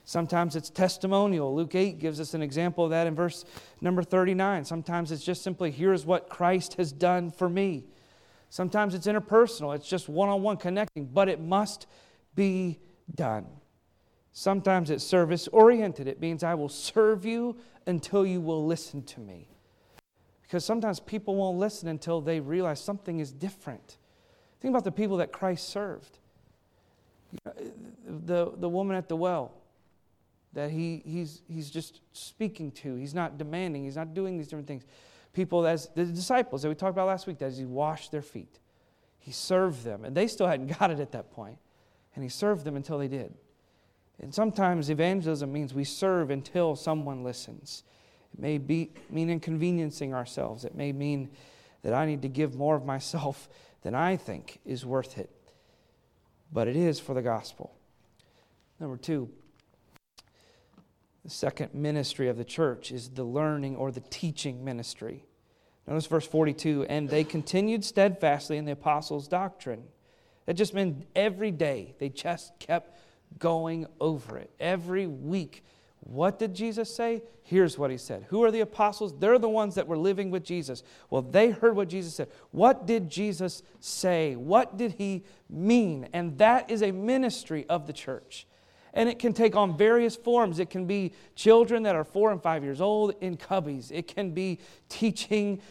Sometimes 0.03 0.55
it's 0.55 0.69
testimonial. 0.69 1.55
Luke 1.55 1.73
8 1.73 1.97
gives 1.97 2.19
us 2.19 2.35
an 2.35 2.43
example 2.43 2.83
of 2.83 2.91
that 2.91 3.07
in 3.07 3.15
verse 3.15 3.43
number 3.81 4.03
39. 4.03 4.63
Sometimes 4.63 5.11
it's 5.11 5.23
just 5.23 5.41
simply, 5.41 5.71
here's 5.71 6.05
what 6.05 6.29
Christ 6.29 6.75
has 6.75 6.91
done 6.91 7.31
for 7.31 7.49
me. 7.49 7.85
Sometimes 8.55 8.95
it's 8.95 9.05
interpersonal, 9.05 9.75
it's 9.75 9.85
just 9.85 10.07
one 10.07 10.29
on 10.29 10.41
one 10.41 10.55
connecting, 10.55 11.07
but 11.07 11.27
it 11.27 11.41
must 11.41 11.87
be 12.35 12.79
done. 13.13 13.45
Sometimes 14.31 14.89
it's 14.89 15.03
service 15.03 15.49
oriented. 15.49 16.07
It 16.07 16.21
means 16.21 16.41
I 16.41 16.53
will 16.53 16.69
serve 16.69 17.25
you 17.25 17.57
until 17.85 18.25
you 18.25 18.39
will 18.39 18.65
listen 18.65 19.03
to 19.03 19.19
me. 19.19 19.49
Because 20.41 20.63
sometimes 20.63 21.01
people 21.01 21.35
won't 21.35 21.57
listen 21.57 21.89
until 21.89 22.21
they 22.21 22.39
realize 22.39 22.79
something 22.79 23.19
is 23.19 23.33
different. 23.33 23.97
Think 24.61 24.71
about 24.71 24.85
the 24.85 24.91
people 24.93 25.17
that 25.17 25.33
Christ 25.33 25.67
served. 25.67 26.17
The, 27.43 28.53
the 28.55 28.69
woman 28.69 28.95
at 28.95 29.09
the 29.09 29.17
well 29.17 29.51
that 30.53 30.71
he, 30.71 31.03
he's, 31.03 31.41
he's 31.49 31.69
just 31.69 31.99
speaking 32.13 32.71
to, 32.71 32.95
he's 32.95 33.13
not 33.13 33.37
demanding, 33.37 33.83
he's 33.83 33.97
not 33.97 34.13
doing 34.13 34.37
these 34.37 34.47
different 34.47 34.67
things 34.67 34.85
people 35.35 35.67
as 35.67 35.89
the 35.93 36.05
disciples 36.05 36.61
that 36.63 36.69
we 36.69 36.75
talked 36.75 36.93
about 36.93 37.07
last 37.07 37.27
week, 37.27 37.37
that 37.39 37.53
he 37.53 37.65
washed 37.65 38.11
their 38.11 38.21
feet, 38.21 38.59
he 39.19 39.31
served 39.31 39.83
them. 39.83 40.05
And 40.05 40.15
they 40.15 40.27
still 40.27 40.47
hadn't 40.47 40.67
got 40.79 40.89
it 40.89 40.99
at 40.99 41.11
that. 41.11 41.25
And 41.37 42.23
he 42.23 42.29
served 42.29 42.63
them 42.63 42.75
until 42.75 42.97
they 42.97 43.07
did. 43.07 43.33
And 44.21 44.33
sometimes 44.33 44.89
evangelism 44.89 45.51
means 45.51 45.73
we 45.73 45.83
serve 45.83 46.31
until 46.31 46.75
someone 46.75 47.23
listens. 47.23 47.83
It 48.33 48.39
may 48.39 48.57
be, 48.57 48.91
mean 49.09 49.29
inconveniencing 49.29 50.13
ourselves. 50.13 50.63
It 50.63 50.75
may 50.75 50.93
mean 50.93 51.29
that 51.81 51.93
I 51.93 52.05
need 52.05 52.21
to 52.21 52.29
give 52.29 52.55
more 52.55 52.75
of 52.75 52.85
myself 52.85 53.49
than 53.81 53.93
I 53.93 54.15
think 54.15 54.59
is 54.65 54.85
worth 54.85 55.17
it. 55.17 55.29
But 56.51 56.67
it 56.67 56.75
is 56.75 56.99
for 56.99 57.13
the 57.13 57.21
gospel. 57.21 57.75
Number 58.79 58.97
two, 58.97 59.29
the 61.25 61.31
second 61.31 61.73
ministry 61.73 62.29
of 62.29 62.37
the 62.37 62.45
church 62.45 62.91
is 62.91 63.09
the 63.09 63.23
learning 63.23 63.75
or 63.75 63.91
the 63.91 64.03
teaching 64.11 64.63
ministry. 64.63 65.25
Notice 65.87 66.05
verse 66.05 66.27
42 66.27 66.85
and 66.87 67.09
they 67.09 67.23
continued 67.23 67.83
steadfastly 67.83 68.57
in 68.57 68.65
the 68.65 68.73
apostles' 68.73 69.27
doctrine. 69.27 69.85
That 70.45 70.53
just 70.53 70.75
meant 70.75 71.07
every 71.15 71.49
day 71.49 71.95
they 71.97 72.09
just 72.09 72.57
kept 72.59 72.95
going 73.39 73.87
over 73.99 74.37
it 74.37 74.51
every 74.59 75.07
week. 75.07 75.63
What 76.01 76.37
did 76.37 76.53
Jesus 76.53 76.95
say? 76.95 77.23
Here's 77.41 77.75
what 77.75 77.89
he 77.89 77.97
said. 77.97 78.27
Who 78.29 78.43
are 78.43 78.51
the 78.51 78.59
apostles? 78.59 79.17
They're 79.17 79.39
the 79.39 79.49
ones 79.49 79.73
that 79.75 79.87
were 79.87 79.97
living 79.97 80.29
with 80.29 80.43
Jesus. 80.43 80.83
Well, 81.09 81.23
they 81.23 81.49
heard 81.49 81.75
what 81.75 81.87
Jesus 81.87 82.13
said. 82.13 82.29
What 82.51 82.85
did 82.85 83.09
Jesus 83.09 83.63
say? 83.79 84.35
What 84.35 84.77
did 84.77 84.93
he 84.93 85.23
mean? 85.49 86.07
And 86.13 86.37
that 86.37 86.69
is 86.69 86.83
a 86.83 86.91
ministry 86.91 87.65
of 87.67 87.87
the 87.87 87.93
church. 87.93 88.45
And 88.95 89.07
it 89.07 89.19
can 89.19 89.33
take 89.33 89.55
on 89.55 89.77
various 89.77 90.15
forms. 90.15 90.57
It 90.57 90.71
can 90.71 90.85
be 90.85 91.13
children 91.35 91.83
that 91.83 91.95
are 91.95 92.03
four 92.03 92.31
and 92.31 92.41
five 92.41 92.63
years 92.63 92.81
old 92.81 93.13
in 93.21 93.37
cubbies, 93.37 93.91
it 93.91 94.07
can 94.07 94.31
be 94.31 94.59
teaching 94.89 95.61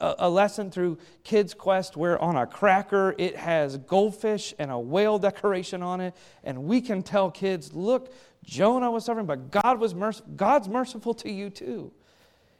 a, 0.00 0.28
lesson 0.28 0.70
through 0.70 0.98
Kids 1.22 1.54
Quest 1.54 1.96
where 1.96 2.20
on 2.20 2.36
a 2.36 2.46
cracker 2.46 3.14
it 3.18 3.36
has 3.36 3.76
goldfish 3.76 4.54
and 4.58 4.70
a 4.70 4.78
whale 4.78 5.18
decoration 5.18 5.82
on 5.82 6.00
it, 6.00 6.14
and 6.42 6.64
we 6.64 6.80
can 6.80 7.02
tell 7.02 7.30
kids, 7.30 7.72
look, 7.72 8.12
Jonah 8.44 8.90
was 8.90 9.04
suffering, 9.06 9.26
but 9.26 9.50
God 9.50 9.80
was 9.80 9.94
merc- 9.94 10.36
God's 10.36 10.68
merciful 10.68 11.14
to 11.14 11.30
you 11.30 11.50
too. 11.50 11.92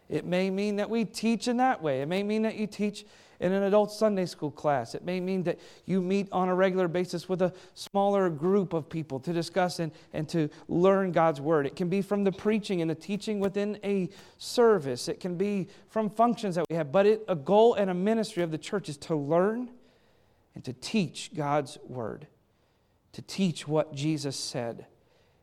It 0.08 0.24
may 0.24 0.50
mean 0.50 0.76
that 0.76 0.90
we 0.90 1.04
teach 1.04 1.48
in 1.48 1.58
that 1.58 1.82
way. 1.82 2.02
It 2.02 2.08
may 2.08 2.22
mean 2.22 2.42
that 2.42 2.56
you 2.56 2.66
teach 2.66 3.04
in 3.40 3.52
an 3.52 3.62
adult 3.64 3.92
Sunday 3.92 4.26
school 4.26 4.50
class. 4.50 4.94
It 4.94 5.04
may 5.04 5.20
mean 5.20 5.42
that 5.44 5.58
you 5.86 6.00
meet 6.00 6.28
on 6.32 6.48
a 6.48 6.54
regular 6.54 6.88
basis 6.88 7.28
with 7.28 7.42
a 7.42 7.52
smaller 7.74 8.30
group 8.30 8.72
of 8.72 8.88
people 8.88 9.20
to 9.20 9.32
discuss 9.32 9.78
and, 9.78 9.92
and 10.12 10.28
to 10.30 10.48
learn 10.68 11.12
God's 11.12 11.40
Word. 11.40 11.66
It 11.66 11.76
can 11.76 11.88
be 11.88 12.02
from 12.02 12.24
the 12.24 12.32
preaching 12.32 12.80
and 12.80 12.90
the 12.90 12.94
teaching 12.94 13.40
within 13.40 13.78
a 13.84 14.08
service. 14.38 15.08
It 15.08 15.20
can 15.20 15.36
be 15.36 15.68
from 15.88 16.10
functions 16.10 16.54
that 16.54 16.66
we 16.70 16.76
have. 16.76 16.92
But 16.92 17.06
it, 17.06 17.24
a 17.28 17.36
goal 17.36 17.74
and 17.74 17.90
a 17.90 17.94
ministry 17.94 18.42
of 18.42 18.50
the 18.50 18.58
church 18.58 18.88
is 18.88 18.96
to 18.98 19.16
learn 19.16 19.70
and 20.54 20.64
to 20.64 20.72
teach 20.72 21.30
God's 21.34 21.78
Word, 21.86 22.26
to 23.12 23.22
teach 23.22 23.66
what 23.66 23.94
Jesus 23.94 24.36
said, 24.36 24.86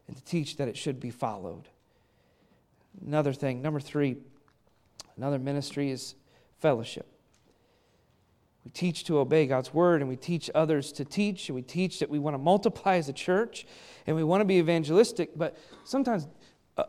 and 0.07 0.15
to 0.15 0.23
teach 0.23 0.57
that 0.57 0.67
it 0.67 0.77
should 0.77 0.99
be 0.99 1.09
followed. 1.09 1.67
Another 3.05 3.33
thing, 3.33 3.61
number 3.61 3.79
three, 3.79 4.17
another 5.17 5.39
ministry 5.39 5.89
is 5.91 6.15
fellowship. 6.59 7.10
We 8.63 8.71
teach 8.71 9.05
to 9.05 9.19
obey 9.19 9.47
God's 9.47 9.73
word, 9.73 10.01
and 10.01 10.09
we 10.09 10.15
teach 10.15 10.49
others 10.53 10.91
to 10.93 11.05
teach, 11.05 11.49
and 11.49 11.55
we 11.55 11.61
teach 11.61 11.99
that 11.99 12.09
we 12.09 12.19
want 12.19 12.35
to 12.35 12.37
multiply 12.37 12.95
as 12.97 13.09
a 13.09 13.13
church, 13.13 13.65
and 14.05 14.15
we 14.15 14.23
want 14.23 14.41
to 14.41 14.45
be 14.45 14.57
evangelistic. 14.57 15.31
But 15.35 15.57
sometimes 15.83 16.27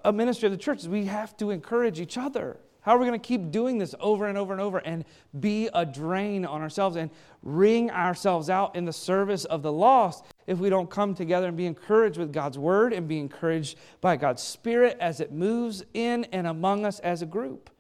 a 0.05 0.13
ministry 0.13 0.47
of 0.47 0.53
the 0.53 0.59
church 0.59 0.81
is 0.81 0.89
we 0.89 1.07
have 1.07 1.37
to 1.39 1.51
encourage 1.51 2.01
each 2.01 2.19
other. 2.19 2.59
How 2.83 2.97
are 2.97 2.99
we 2.99 3.07
going 3.07 3.19
to 3.19 3.27
keep 3.27 3.53
doing 3.53 3.79
this 3.79 3.95
over 4.01 4.27
and 4.27 4.37
over 4.37 4.53
and 4.53 4.61
over 4.61 4.79
and 4.79 5.05
be 5.39 5.69
a 5.73 5.87
drain 5.87 6.45
on 6.45 6.63
ourselves 6.63 6.97
and 6.97 7.11
wring 7.43 7.93
ourselves 7.93 8.51
out 8.51 8.75
in 8.75 8.85
the 8.85 8.93
service 8.93 9.45
of 9.45 9.63
the 9.63 9.73
lost 9.73 10.25
if 10.49 10.59
we 10.59 10.69
don't 10.69 10.91
come 10.91 11.15
together 11.15 11.47
and 11.47 11.57
be 11.57 11.67
encouraged 11.67 12.19
with 12.19 12.33
God's 12.33 12.59
word 12.59 12.93
and 12.93 13.07
be 13.07 13.21
encouraged 13.21 13.79
by 14.01 14.17
God's 14.17 14.43
spirit 14.43 14.97
as 15.01 15.21
it 15.21 15.31
moves 15.31 15.85
in 15.95 16.25
and 16.33 16.49
among 16.49 16.85
us 16.85 16.99
as 17.01 17.23
a 17.23 17.27
group? 17.27 17.71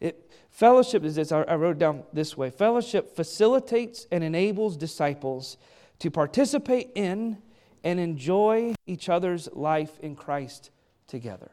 It, 0.00 0.30
fellowship 0.50 1.04
is 1.04 1.16
this, 1.16 1.32
I 1.32 1.54
wrote 1.54 1.78
down 1.78 2.04
this 2.12 2.36
way 2.36 2.50
fellowship 2.50 3.16
facilitates 3.16 4.06
and 4.10 4.22
enables 4.22 4.76
disciples 4.76 5.56
to 5.98 6.10
participate 6.10 6.90
in 6.94 7.38
and 7.84 7.98
enjoy 7.98 8.74
each 8.86 9.08
other's 9.08 9.48
life 9.52 9.98
in 10.00 10.14
Christ 10.14 10.70
together. 11.06 11.50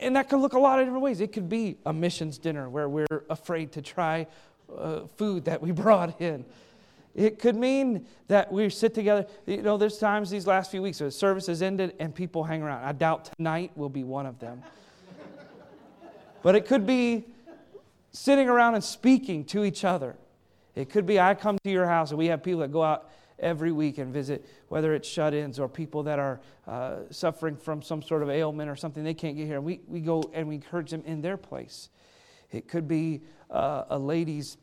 And 0.00 0.14
that 0.16 0.28
could 0.28 0.38
look 0.38 0.52
a 0.52 0.58
lot 0.58 0.78
of 0.78 0.86
different 0.86 1.02
ways. 1.02 1.20
It 1.20 1.32
could 1.32 1.48
be 1.48 1.78
a 1.84 1.92
missions 1.92 2.38
dinner 2.38 2.68
where 2.68 2.88
we're 2.88 3.24
afraid 3.28 3.72
to 3.72 3.82
try 3.82 4.26
uh, 4.74 5.00
food 5.16 5.44
that 5.46 5.60
we 5.60 5.70
brought 5.72 6.20
in. 6.20 6.44
It 7.14 7.38
could 7.38 7.56
mean 7.56 8.06
that 8.28 8.52
we 8.52 8.68
sit 8.68 8.92
together. 8.94 9.26
You 9.46 9.62
know, 9.62 9.78
there's 9.78 9.98
times 9.98 10.28
these 10.28 10.46
last 10.46 10.70
few 10.70 10.82
weeks 10.82 11.00
where 11.00 11.08
the 11.08 11.12
service 11.12 11.46
has 11.46 11.62
ended 11.62 11.94
and 11.98 12.14
people 12.14 12.44
hang 12.44 12.62
around. 12.62 12.84
I 12.84 12.92
doubt 12.92 13.30
tonight 13.36 13.72
will 13.74 13.88
be 13.88 14.04
one 14.04 14.26
of 14.26 14.38
them. 14.38 14.62
But 16.46 16.54
it 16.54 16.64
could 16.64 16.86
be 16.86 17.24
sitting 18.12 18.48
around 18.48 18.76
and 18.76 18.84
speaking 18.84 19.46
to 19.46 19.64
each 19.64 19.84
other. 19.84 20.14
It 20.76 20.88
could 20.90 21.04
be 21.04 21.18
I 21.18 21.34
come 21.34 21.58
to 21.64 21.70
your 21.72 21.86
house 21.86 22.10
and 22.10 22.18
we 22.18 22.26
have 22.26 22.44
people 22.44 22.60
that 22.60 22.70
go 22.70 22.84
out 22.84 23.10
every 23.40 23.72
week 23.72 23.98
and 23.98 24.14
visit, 24.14 24.46
whether 24.68 24.94
it's 24.94 25.08
shut 25.08 25.34
ins 25.34 25.58
or 25.58 25.68
people 25.68 26.04
that 26.04 26.20
are 26.20 26.40
uh, 26.68 26.98
suffering 27.10 27.56
from 27.56 27.82
some 27.82 28.00
sort 28.00 28.22
of 28.22 28.30
ailment 28.30 28.70
or 28.70 28.76
something 28.76 29.02
they 29.02 29.12
can't 29.12 29.36
get 29.36 29.48
here. 29.48 29.60
We, 29.60 29.80
we 29.88 29.98
go 29.98 30.22
and 30.32 30.46
we 30.46 30.54
encourage 30.54 30.92
them 30.92 31.02
in 31.04 31.20
their 31.20 31.36
place. 31.36 31.88
It 32.52 32.68
could 32.68 32.86
be 32.86 33.22
uh, 33.50 33.86
a 33.88 33.98
ladies' 33.98 34.56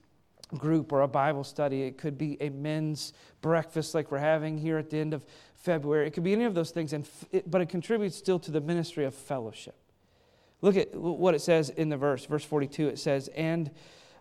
group 0.57 0.93
or 0.93 1.01
a 1.01 1.07
Bible 1.09 1.43
study. 1.43 1.81
It 1.81 1.97
could 1.97 2.17
be 2.17 2.37
a 2.39 2.47
men's 2.47 3.11
breakfast 3.41 3.93
like 3.93 4.09
we're 4.09 4.19
having 4.19 4.57
here 4.57 4.77
at 4.77 4.89
the 4.89 4.99
end 4.99 5.13
of 5.13 5.25
February. 5.55 6.07
It 6.07 6.11
could 6.11 6.23
be 6.23 6.31
any 6.31 6.45
of 6.45 6.55
those 6.55 6.71
things, 6.71 6.93
and 6.93 7.03
f- 7.03 7.25
it, 7.33 7.51
but 7.51 7.59
it 7.59 7.67
contributes 7.67 8.15
still 8.15 8.39
to 8.39 8.51
the 8.51 8.61
ministry 8.61 9.03
of 9.03 9.13
fellowship. 9.13 9.75
Look 10.63 10.77
at 10.77 10.95
what 10.95 11.35
it 11.35 11.41
says 11.41 11.69
in 11.71 11.89
the 11.89 11.97
verse, 11.97 12.23
verse 12.25 12.45
42. 12.45 12.87
It 12.87 12.97
says, 12.97 13.27
And 13.35 13.69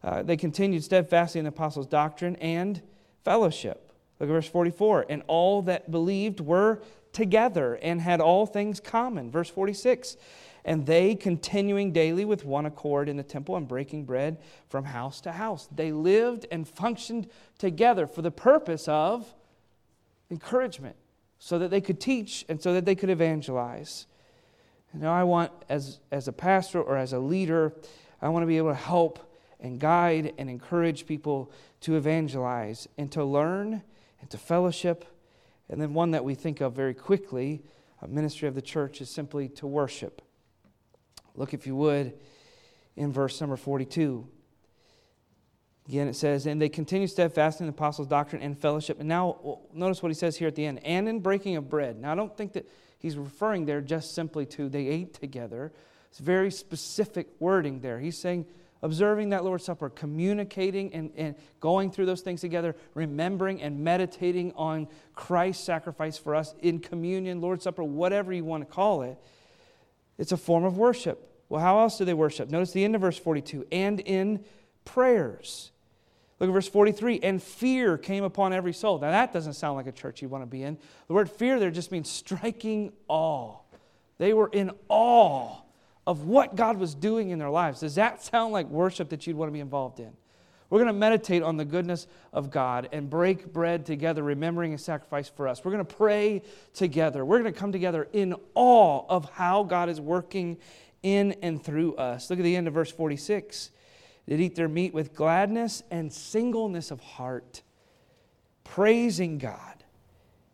uh, 0.03 0.25
they 0.25 0.37
continued 0.37 0.83
steadfastly 0.83 1.39
in 1.39 1.45
the 1.45 1.51
apostles' 1.51 1.87
doctrine 1.87 2.35
and 2.37 2.83
fellowship. 3.25 3.93
Look 4.19 4.29
at 4.29 4.33
verse 4.33 4.49
44. 4.49 5.07
And 5.09 5.23
all 5.29 5.63
that 5.63 5.93
believed 5.93 6.41
were 6.41 6.83
together 7.13 7.79
and 7.81 8.01
had 8.01 8.21
all 8.21 8.47
things 8.47 8.81
common. 8.81 9.31
Verse 9.31 9.49
46. 9.49 10.17
And 10.65 10.85
they 10.85 11.15
continuing 11.15 11.93
daily 11.93 12.25
with 12.25 12.45
one 12.45 12.67
accord 12.67 13.09
in 13.09 13.17
the 13.17 13.23
temple 13.23 13.55
and 13.55 13.69
breaking 13.69 14.05
bread 14.05 14.39
from 14.69 14.85
house 14.85 15.21
to 15.21 15.31
house. 15.31 15.69
They 15.73 15.93
lived 15.93 16.47
and 16.51 16.67
functioned 16.67 17.29
together 17.57 18.09
for 18.09 18.23
the 18.23 18.33
purpose 18.33 18.89
of 18.89 19.33
encouragement, 20.29 20.97
so 21.39 21.61
that 21.61 21.71
they 21.71 21.81
could 21.81 22.01
teach 22.01 22.45
and 22.49 22.61
so 22.61 22.75
that 22.75 22.85
they 22.85 22.97
could 22.97 23.11
evangelize. 23.11 24.07
Now, 24.95 25.15
I 25.15 25.25
want, 25.25 25.53
as, 25.69 26.01
as 26.11 26.29
a 26.29 26.33
pastor 26.33 26.81
or 26.81 26.97
as 26.97 27.13
a 27.13 27.19
leader, 27.19 27.73
I 28.21 28.29
want 28.29 28.43
to 28.43 28.47
be 28.47 28.59
able 28.59 28.71
to 28.71 28.75
help 28.75 29.19
and 29.59 29.79
guide 29.79 30.35
and 30.39 30.51
encourage 30.51 31.07
people 31.07 31.51
to 31.83 31.97
evangelize 31.97 32.89
and 32.99 33.11
to 33.13 33.25
learn 33.25 33.83
and 34.21 34.31
to 34.31 34.39
fellowship. 34.39 35.05
And 35.69 35.81
then, 35.81 35.95
one 35.95 36.11
that 36.11 36.25
we 36.25 36.35
think 36.35 36.61
of 36.61 36.75
very 36.75 36.95
quickly, 36.95 37.63
a 38.03 38.09
ministry 38.09 38.49
of 38.49 38.55
the 38.55 38.63
church, 38.63 39.01
is 39.01 39.09
simply 39.09 39.49
to 39.51 39.67
worship. 39.67 40.21
Look, 41.35 41.55
if 41.55 41.67
you 41.67 41.75
would, 41.77 42.13
in 42.97 43.13
verse 43.13 43.41
number 43.41 43.57
42. 43.57 44.27
Again, 45.89 46.09
it 46.09 46.15
says, 46.15 46.47
And 46.47 46.61
they 46.61 46.69
continue 46.69 47.07
steadfast 47.07 47.61
in 47.61 47.67
the 47.67 47.73
apostles' 47.73 48.09
doctrine 48.09 48.43
and 48.43 48.59
fellowship. 48.59 49.01
And 49.01 49.09
now, 49.09 49.61
notice 49.73 50.03
what 50.03 50.11
he 50.11 50.15
says 50.15 50.37
here 50.37 50.49
at 50.49 50.55
the 50.55 50.67
end 50.67 50.81
and 50.85 51.09
in 51.09 51.21
breaking 51.21 51.57
of 51.57 51.69
bread. 51.69 51.99
Now, 51.99 52.13
I 52.13 52.15
don't 52.15 52.37
think 52.37 52.53
that 52.53 52.69
he's 53.03 53.19
referring 53.19 53.67
there 53.67 53.81
just 53.81 54.15
simply 54.15 54.47
to 54.47 54.69
they 54.69 54.87
ate 54.87 55.13
together. 55.13 55.73
It's 56.09 56.21
very 56.21 56.51
specific 56.51 57.29
wording 57.41 57.81
there. 57.81 57.99
He's 57.99 58.17
saying, 58.17 58.47
observing 58.83 59.31
that 59.31 59.45
Lord's 59.45 59.65
Supper, 59.65 59.91
communicating 59.91 60.95
and, 60.95 61.11
and 61.17 61.35
going 61.61 61.91
through 61.91 62.07
those 62.07 62.21
things 62.21 62.41
together, 62.41 62.77
remembering 62.95 63.61
and 63.61 63.81
meditating 63.83 64.53
on 64.55 64.89
Christ's 65.15 65.65
sacrifice 65.65 66.17
for 66.17 66.35
us 66.35 66.55
in 66.61 66.79
communion, 66.79 67.41
Lord's 67.41 67.65
Supper, 67.65 67.83
whatever 67.83 68.33
you 68.33 68.45
want 68.45 68.67
to 68.67 68.73
call 68.73 69.03
it. 69.03 69.19
It's 70.19 70.33
a 70.33 70.37
form 70.37 70.65
of 70.65 70.79
worship. 70.79 71.29
Well, 71.49 71.61
how 71.61 71.81
else 71.81 71.99
do 71.99 72.05
they 72.05 72.15
worship? 72.15 72.51
Notice 72.51 72.73
the 72.73 72.85
end 72.85 72.95
of 72.95 73.01
verse 73.01 73.19
42 73.19 73.67
and 73.73 73.99
in 73.99 74.45
prayers. 74.85 75.72
Look 76.43 76.49
at 76.49 76.55
verse 76.55 76.69
43 76.69 77.21
and 77.23 77.41
fear 77.41 77.97
came 77.97 78.25
upon 78.25 78.53
every 78.53 78.73
soul. 78.73 78.99
Now, 78.99 79.13
that 79.13 79.33
doesn't 79.33 79.53
sound 79.53 79.77
like 79.77 79.87
a 79.87 79.93
church 79.93 80.23
you 80.23 80.29
want 80.29 80.43
to 80.43 80.47
be 80.47 80.65
in. 80.65 80.77
The 81.07 81.15
word 81.15 81.31
fear 81.31 81.61
there 81.61 81.71
just 81.71 81.93
means 81.93 82.11
striking 82.11 82.93
awe. 83.07 83.59
They 84.19 84.35
were 84.35 84.49
in 84.53 84.73
awe 84.89 85.61
of 86.05 86.27
what 86.27 86.57
God 86.57 86.79
was 86.79 86.97
doing 86.97 87.31
in 87.31 87.39
their 87.39 87.49
lives. 87.49 87.79
Does 87.79 87.95
that 87.95 88.25
sound 88.25 88.53
like 88.53 88.67
worship 88.67 89.11
that 89.11 89.25
you'd 89.25 89.37
want 89.37 89.51
to 89.51 89.53
be 89.53 89.61
involved 89.61 90.01
in? 90.01 90.13
We're 90.69 90.81
going 90.81 90.89
to 90.89 90.99
meditate 90.99 91.45
on 91.45 91.59
the 91.59 91.65
goodness 91.65 92.09
of 92.33 92.51
God 92.51 92.89
and 92.91 93.09
break 93.09 93.53
bread 93.53 93.87
together, 93.87 94.25
remembering 94.25 94.73
His 94.73 94.85
sacrifice 94.85 95.29
for 95.29 95.47
us. 95.47 95.65
We're 95.65 95.71
going 95.71 95.87
to 95.87 95.95
pray 95.95 96.43
together. 96.75 97.25
We're 97.25 97.39
going 97.39 97.55
to 97.55 97.61
come 97.61 97.71
together 97.71 98.09
in 98.13 98.35
awe 98.57 99.05
of 99.09 99.31
how 99.31 99.63
God 99.63 99.89
is 99.89 100.01
working 100.01 100.59
in 101.05 101.37
and 101.41 101.63
through 101.63 101.95
us. 101.95 102.31
Look 102.31 102.41
at 102.41 102.43
the 102.43 102.57
end 102.57 102.67
of 102.67 102.75
verse 102.75 102.91
46. 102.91 103.71
They'd 104.27 104.41
eat 104.41 104.55
their 104.55 104.69
meat 104.69 104.95
with 104.95 105.15
gladness 105.15 105.83
and 105.91 106.13
singleness 106.13 106.91
of 106.91 107.01
heart, 107.01 107.63
praising 108.65 109.39
God 109.39 109.85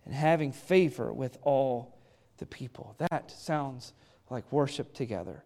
and 0.05 0.15
having 0.15 0.53
favor 0.53 1.13
with 1.13 1.39
all 1.43 1.99
the 2.39 2.47
people. 2.47 2.95
That 3.11 3.31
sounds 3.31 3.93
like 4.31 4.51
worship 4.51 4.95
together. 4.95 5.45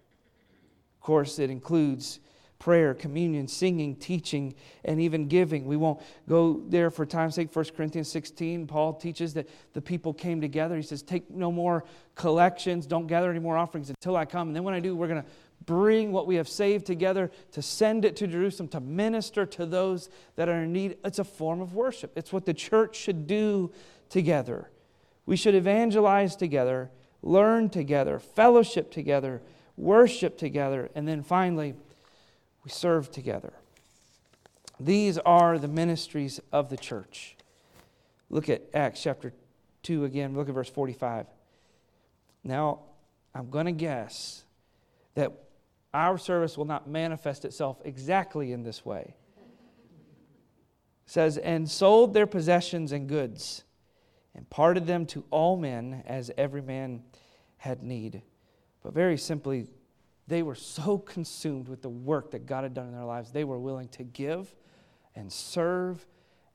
Of 0.96 1.00
course, 1.00 1.38
it 1.38 1.50
includes 1.50 2.20
prayer, 2.62 2.94
communion, 2.94 3.48
singing, 3.48 3.96
teaching, 3.96 4.54
and 4.84 5.00
even 5.00 5.26
giving. 5.26 5.66
We 5.66 5.76
won't 5.76 6.00
go 6.28 6.62
there 6.68 6.92
for 6.92 7.04
time's 7.04 7.34
sake. 7.34 7.54
1 7.54 7.64
Corinthians 7.76 8.08
16, 8.12 8.68
Paul 8.68 8.94
teaches 8.94 9.34
that 9.34 9.48
the 9.72 9.82
people 9.82 10.14
came 10.14 10.40
together. 10.40 10.76
He 10.76 10.82
says, 10.82 11.02
Take 11.02 11.28
no 11.28 11.50
more 11.50 11.84
collections, 12.14 12.86
don't 12.86 13.08
gather 13.08 13.30
any 13.30 13.40
more 13.40 13.56
offerings 13.56 13.90
until 13.90 14.14
I 14.14 14.26
come. 14.26 14.46
And 14.46 14.54
then 14.54 14.62
when 14.62 14.74
I 14.74 14.80
do, 14.80 14.94
we're 14.94 15.08
going 15.08 15.24
to 15.24 15.28
bring 15.66 16.12
what 16.12 16.26
we 16.26 16.36
have 16.36 16.48
saved 16.48 16.86
together, 16.86 17.30
to 17.52 17.62
send 17.62 18.04
it 18.04 18.16
to 18.16 18.26
Jerusalem, 18.26 18.68
to 18.68 18.80
minister 18.80 19.46
to 19.46 19.66
those 19.66 20.08
that 20.36 20.48
are 20.48 20.62
in 20.62 20.72
need. 20.72 20.96
It's 21.04 21.18
a 21.18 21.24
form 21.24 21.60
of 21.60 21.74
worship. 21.74 22.12
It's 22.16 22.32
what 22.32 22.46
the 22.46 22.54
church 22.54 22.96
should 22.96 23.26
do 23.26 23.72
together. 24.08 24.70
We 25.26 25.36
should 25.36 25.54
evangelize 25.54 26.36
together, 26.36 26.90
learn 27.22 27.70
together, 27.70 28.18
fellowship 28.18 28.90
together, 28.90 29.40
worship 29.76 30.36
together, 30.38 30.90
and 30.94 31.06
then 31.06 31.22
finally, 31.22 31.74
we 32.64 32.70
serve 32.70 33.10
together. 33.10 33.52
These 34.78 35.18
are 35.18 35.58
the 35.58 35.68
ministries 35.68 36.40
of 36.50 36.70
the 36.70 36.76
church. 36.76 37.36
Look 38.30 38.48
at 38.48 38.62
Acts 38.74 39.02
chapter 39.02 39.32
2 39.82 40.04
again. 40.04 40.34
Look 40.34 40.48
at 40.48 40.54
verse 40.54 40.70
45. 40.70 41.26
Now, 42.44 42.80
I'm 43.34 43.50
going 43.50 43.66
to 43.66 43.72
guess 43.72 44.44
that 45.14 45.32
our 45.94 46.16
service 46.18 46.56
will 46.56 46.64
not 46.64 46.88
manifest 46.88 47.44
itself 47.44 47.78
exactly 47.84 48.52
in 48.52 48.62
this 48.62 48.84
way. 48.84 49.14
It 51.06 51.10
says, 51.10 51.38
and 51.38 51.70
sold 51.70 52.14
their 52.14 52.26
possessions 52.26 52.92
and 52.92 53.08
goods, 53.08 53.64
and 54.34 54.48
parted 54.48 54.86
them 54.86 55.04
to 55.06 55.24
all 55.30 55.56
men 55.56 56.02
as 56.06 56.30
every 56.38 56.62
man 56.62 57.02
had 57.58 57.82
need. 57.82 58.22
But 58.82 58.94
very 58.94 59.18
simply, 59.18 59.66
they 60.26 60.42
were 60.42 60.54
so 60.54 60.98
consumed 60.98 61.68
with 61.68 61.82
the 61.82 61.90
work 61.90 62.30
that 62.30 62.46
God 62.46 62.62
had 62.62 62.74
done 62.74 62.86
in 62.86 62.92
their 62.92 63.04
lives, 63.04 63.32
they 63.32 63.44
were 63.44 63.58
willing 63.58 63.88
to 63.88 64.04
give 64.04 64.54
and 65.14 65.30
serve 65.30 66.06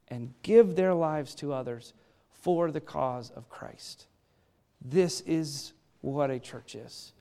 and 0.08 0.34
give 0.42 0.76
their 0.76 0.94
lives 0.94 1.36
to 1.36 1.54
others 1.54 1.94
for 2.30 2.72
the 2.72 2.82
cause 2.82 3.30
of 3.30 3.50
Christ. 3.50 4.08
This 4.82 5.22
is 5.22 5.74
what 6.02 6.32
a 6.32 6.40
church 6.40 6.76
is. 6.76 7.14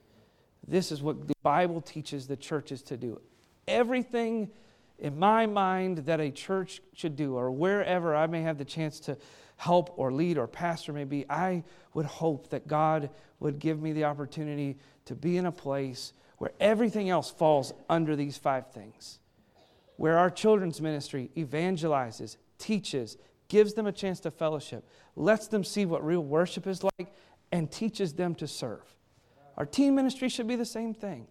This 0.67 0.91
is 0.91 1.03
what 1.03 1.29
the 1.29 1.35
Bible 1.43 1.81
teaches 1.81 2.27
the 2.27 2.37
churches 2.37 2.83
to 2.85 2.97
do. 2.97 3.21
Everything 3.69 4.51
in 4.99 5.19
my 5.19 5.47
mind 5.47 5.99
that 5.99 6.21
a 6.21 6.31
church 6.31 6.81
should 6.95 7.17
do, 7.17 7.37
or 7.37 7.51
wherever 7.51 8.15
I 8.15 8.27
may 8.27 8.43
have 8.43 8.59
the 8.59 8.65
chance 8.65 8.99
to 9.01 9.17
help 9.57 9.93
or 9.97 10.13
lead 10.13 10.39
or 10.39 10.47
pastor 10.47 10.93
may 10.93 11.05
be, 11.05 11.25
I 11.29 11.65
would 11.95 12.07
hope 12.07 12.51
that 12.51 12.67
God 12.67 13.11
would 13.41 13.59
give 13.59 13.81
me 13.81 13.93
the 13.93 14.05
opportunity 14.05 14.79
to 15.05 15.15
be 15.15 15.37
in 15.37 15.47
a 15.47 15.53
place 15.53 16.13
where 16.39 16.53
everything 16.61 17.09
else 17.11 17.31
falls 17.31 17.73
under 17.89 18.17
these 18.17 18.37
five 18.37 18.71
things. 18.71 19.21
Where 19.97 20.19
our 20.19 20.31
children's 20.31 20.81
ministry 20.81 21.31
evangelizes, 21.37 22.37
teaches, 22.59 23.17
gives 23.49 23.75
them 23.75 23.87
a 23.87 23.93
chance 23.93 24.21
to 24.21 24.31
fellowship, 24.31 24.87
lets 25.15 25.47
them 25.49 25.65
see 25.65 25.87
what 25.87 26.05
real 26.05 26.25
worship 26.25 26.67
is 26.67 26.83
like, 26.83 27.15
and 27.53 27.71
teaches 27.71 28.15
them 28.15 28.35
to 28.35 28.47
serve. 28.47 28.97
Our 29.57 29.67
teen 29.67 29.95
ministry 29.95 30.29
should 30.29 30.47
be 30.47 30.57
the 30.57 30.65
same 30.65 30.95
thing. 30.95 31.27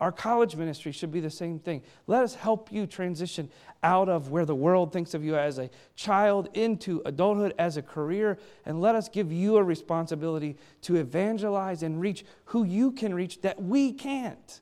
Our 0.00 0.12
college 0.12 0.54
ministry 0.54 0.92
should 0.92 1.10
be 1.10 1.18
the 1.18 1.30
same 1.30 1.58
thing. 1.58 1.82
Let 2.06 2.22
us 2.22 2.34
help 2.34 2.70
you 2.70 2.86
transition 2.86 3.50
out 3.82 4.08
of 4.08 4.30
where 4.30 4.44
the 4.44 4.54
world 4.54 4.92
thinks 4.92 5.12
of 5.12 5.24
you 5.24 5.36
as 5.36 5.58
a 5.58 5.70
child 5.96 6.48
into 6.54 7.02
adulthood 7.04 7.52
as 7.58 7.76
a 7.76 7.82
career, 7.82 8.38
and 8.64 8.80
let 8.80 8.94
us 8.94 9.08
give 9.08 9.32
you 9.32 9.56
a 9.56 9.62
responsibility 9.62 10.56
to 10.82 10.96
evangelize 10.96 11.82
and 11.82 12.00
reach 12.00 12.24
who 12.46 12.62
you 12.62 12.92
can 12.92 13.12
reach 13.12 13.40
that 13.40 13.60
we 13.60 13.92
can't. 13.92 14.60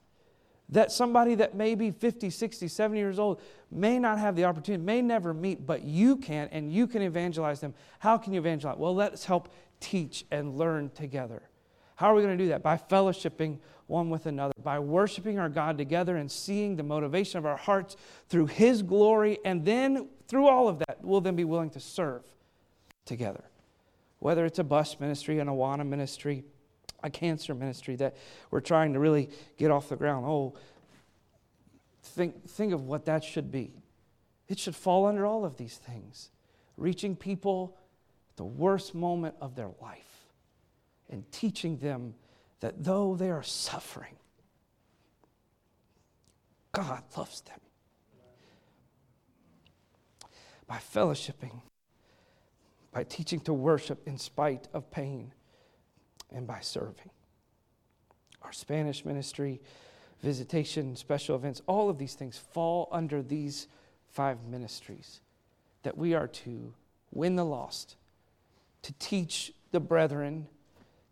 That 0.71 0.91
somebody 0.91 1.35
that 1.37 1.55
may 1.55 1.75
be 1.75 1.91
50, 1.91 2.31
60, 2.31 2.67
70 2.67 2.99
years 2.99 3.19
old 3.19 3.41
may 3.71 3.99
not 3.99 4.19
have 4.19 4.37
the 4.37 4.45
opportunity, 4.45 4.83
may 4.83 5.03
never 5.03 5.35
meet, 5.35 5.67
but 5.67 5.85
you 5.85 6.17
can, 6.17 6.49
and 6.51 6.73
you 6.73 6.87
can 6.87 7.03
evangelize 7.03 7.61
them. 7.61 7.75
How 7.99 8.17
can 8.17 8.33
you 8.33 8.41
evangelize? 8.41 8.79
Well, 8.79 8.95
let's 8.95 9.27
help 9.27 9.51
teach 9.81 10.25
and 10.31 10.57
learn 10.57 10.91
together. 10.91 11.43
How 11.97 12.13
are 12.13 12.15
we 12.15 12.23
going 12.23 12.37
to 12.37 12.45
do 12.45 12.51
that? 12.51 12.63
By 12.63 12.77
fellowshipping 12.77 13.59
one 13.87 14.11
with 14.11 14.27
another, 14.27 14.53
by 14.63 14.79
worshiping 14.79 15.39
our 15.39 15.49
God 15.49 15.79
together 15.79 16.17
and 16.17 16.31
seeing 16.31 16.77
the 16.77 16.83
motivation 16.83 17.39
of 17.39 17.47
our 17.47 17.57
hearts 17.57 17.97
through 18.29 18.47
His 18.47 18.83
glory, 18.83 19.39
and 19.45 19.65
then 19.65 20.09
through 20.29 20.47
all 20.47 20.69
of 20.69 20.79
that, 20.81 20.99
we'll 21.03 21.21
then 21.21 21.37
be 21.37 21.45
willing 21.45 21.71
to 21.71 21.81
serve 21.81 22.23
together. 23.05 23.45
Whether 24.19 24.45
it's 24.45 24.59
a 24.59 24.65
bus 24.65 24.99
ministry, 25.01 25.39
an 25.39 25.49
Awana 25.49 25.87
ministry, 25.87 26.45
a 27.03 27.11
cancer 27.11 27.55
ministry 27.55 27.97
that 27.97 28.17
we're 28.51 28.61
trying 28.61 28.93
to 28.93 28.99
really 28.99 29.31
get 29.57 29.71
off 29.71 29.89
the 29.89 29.97
ground. 29.97 30.27
Oh, 30.27 30.55
think, 32.03 32.49
think 32.49 32.73
of 32.73 32.83
what 32.85 33.07
that 33.07 33.25
should 33.25 33.51
be. 33.51 33.73
It 34.49 34.59
should 34.59 34.77
fall 34.77 35.07
under 35.07 35.25
all 35.25 35.45
of 35.45 35.57
these 35.57 35.77
things. 35.77 36.31
Reaching 36.77 37.17
people 37.17 37.77
at 38.33 38.37
the 38.37 38.45
worst 38.45 38.95
moment 38.95 39.35
of 39.41 39.55
their 39.55 39.71
life 39.81 40.16
and 41.11 41.31
teaching 41.33 41.79
them 41.79 42.15
that 42.61 42.83
though 42.83 43.15
they 43.15 43.31
are 43.31 43.43
suffering, 43.43 44.17
God 46.73 47.03
loves 47.17 47.41
them. 47.43 47.61
By 50.67 50.79
fellowshipping, 50.79 51.61
by 52.93 53.05
teaching 53.05 53.41
to 53.41 53.53
worship 53.53 54.07
in 54.07 54.19
spite 54.19 54.69
of 54.75 54.91
pain, 54.91 55.33
and 56.33 56.47
by 56.47 56.61
serving. 56.61 57.11
Our 58.43 58.53
Spanish 58.53 59.05
ministry, 59.05 59.61
visitation, 60.23 60.97
special 60.97 61.37
events, 61.37 61.63
all 61.67 61.89
of 61.89 61.99
these 61.99 62.15
things 62.15 62.39
fall 62.39 62.89
under 62.93 63.23
these 63.23 63.69
five 64.11 64.45
ministries 64.45 65.21
that 65.83 65.97
we 65.97 66.15
are 66.15 66.29
to 66.29 66.75
win 67.13 67.37
the 67.37 67.45
lost, 67.45 67.97
to 68.83 68.93
teach 68.95 69.53
the 69.73 69.81
brethren, 69.81 70.49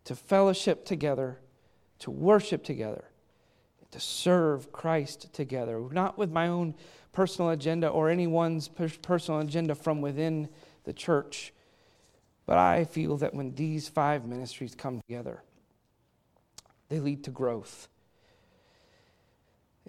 to 0.05 0.15
fellowship 0.15 0.85
together, 0.85 1.39
to 1.99 2.11
worship 2.11 2.63
together, 2.63 3.05
to 3.91 3.99
serve 3.99 4.71
Christ 4.71 5.33
together, 5.33 5.79
not 5.91 6.17
with 6.17 6.31
my 6.31 6.47
own 6.47 6.75
personal 7.11 7.51
agenda 7.51 7.87
or 7.87 8.09
anyone's 8.09 8.67
personal 8.67 9.39
agenda 9.39 9.75
from 9.75 10.01
within 10.01 10.49
the 10.83 10.93
church, 10.93 11.53
but 12.45 12.57
I 12.57 12.85
feel 12.85 13.17
that 13.17 13.33
when 13.33 13.55
these 13.55 13.87
five 13.87 14.25
ministries 14.25 14.75
come 14.75 15.01
together, 15.01 15.41
they 16.89 16.99
lead 16.99 17.23
to 17.23 17.31
growth. 17.31 17.87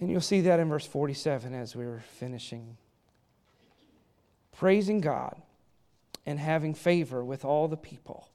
And 0.01 0.11
you'll 0.11 0.21
see 0.21 0.43
that 0.43 0.61
in 0.61 0.69
verse 0.69 0.87
47 0.87 1.55
as 1.55 1.75
we're 1.75 2.03
finishing. 2.19 2.77
Praising 4.53 5.01
God 5.01 5.41
and 6.25 6.39
having 6.39 6.75
favor 6.75 7.25
with 7.25 7.45
all 7.45 7.69
the 7.69 7.77
people. 7.77 8.29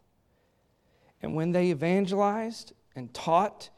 And 1.21 1.36
when 1.36 1.51
they 1.51 1.69
evangelized 1.69 2.73
and 2.95 3.13
taught 3.13 3.69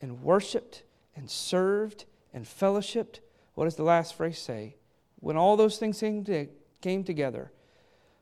and 0.00 0.22
worshiped 0.22 0.82
and 1.16 1.30
served 1.30 2.04
and 2.34 2.44
fellowshipped, 2.44 3.20
what 3.54 3.64
does 3.64 3.76
the 3.76 3.82
last 3.82 4.14
phrase 4.14 4.38
say? 4.38 4.76
When 5.20 5.36
all 5.36 5.56
those 5.56 5.78
things 5.78 6.00
came 6.00 7.04
together, 7.04 7.52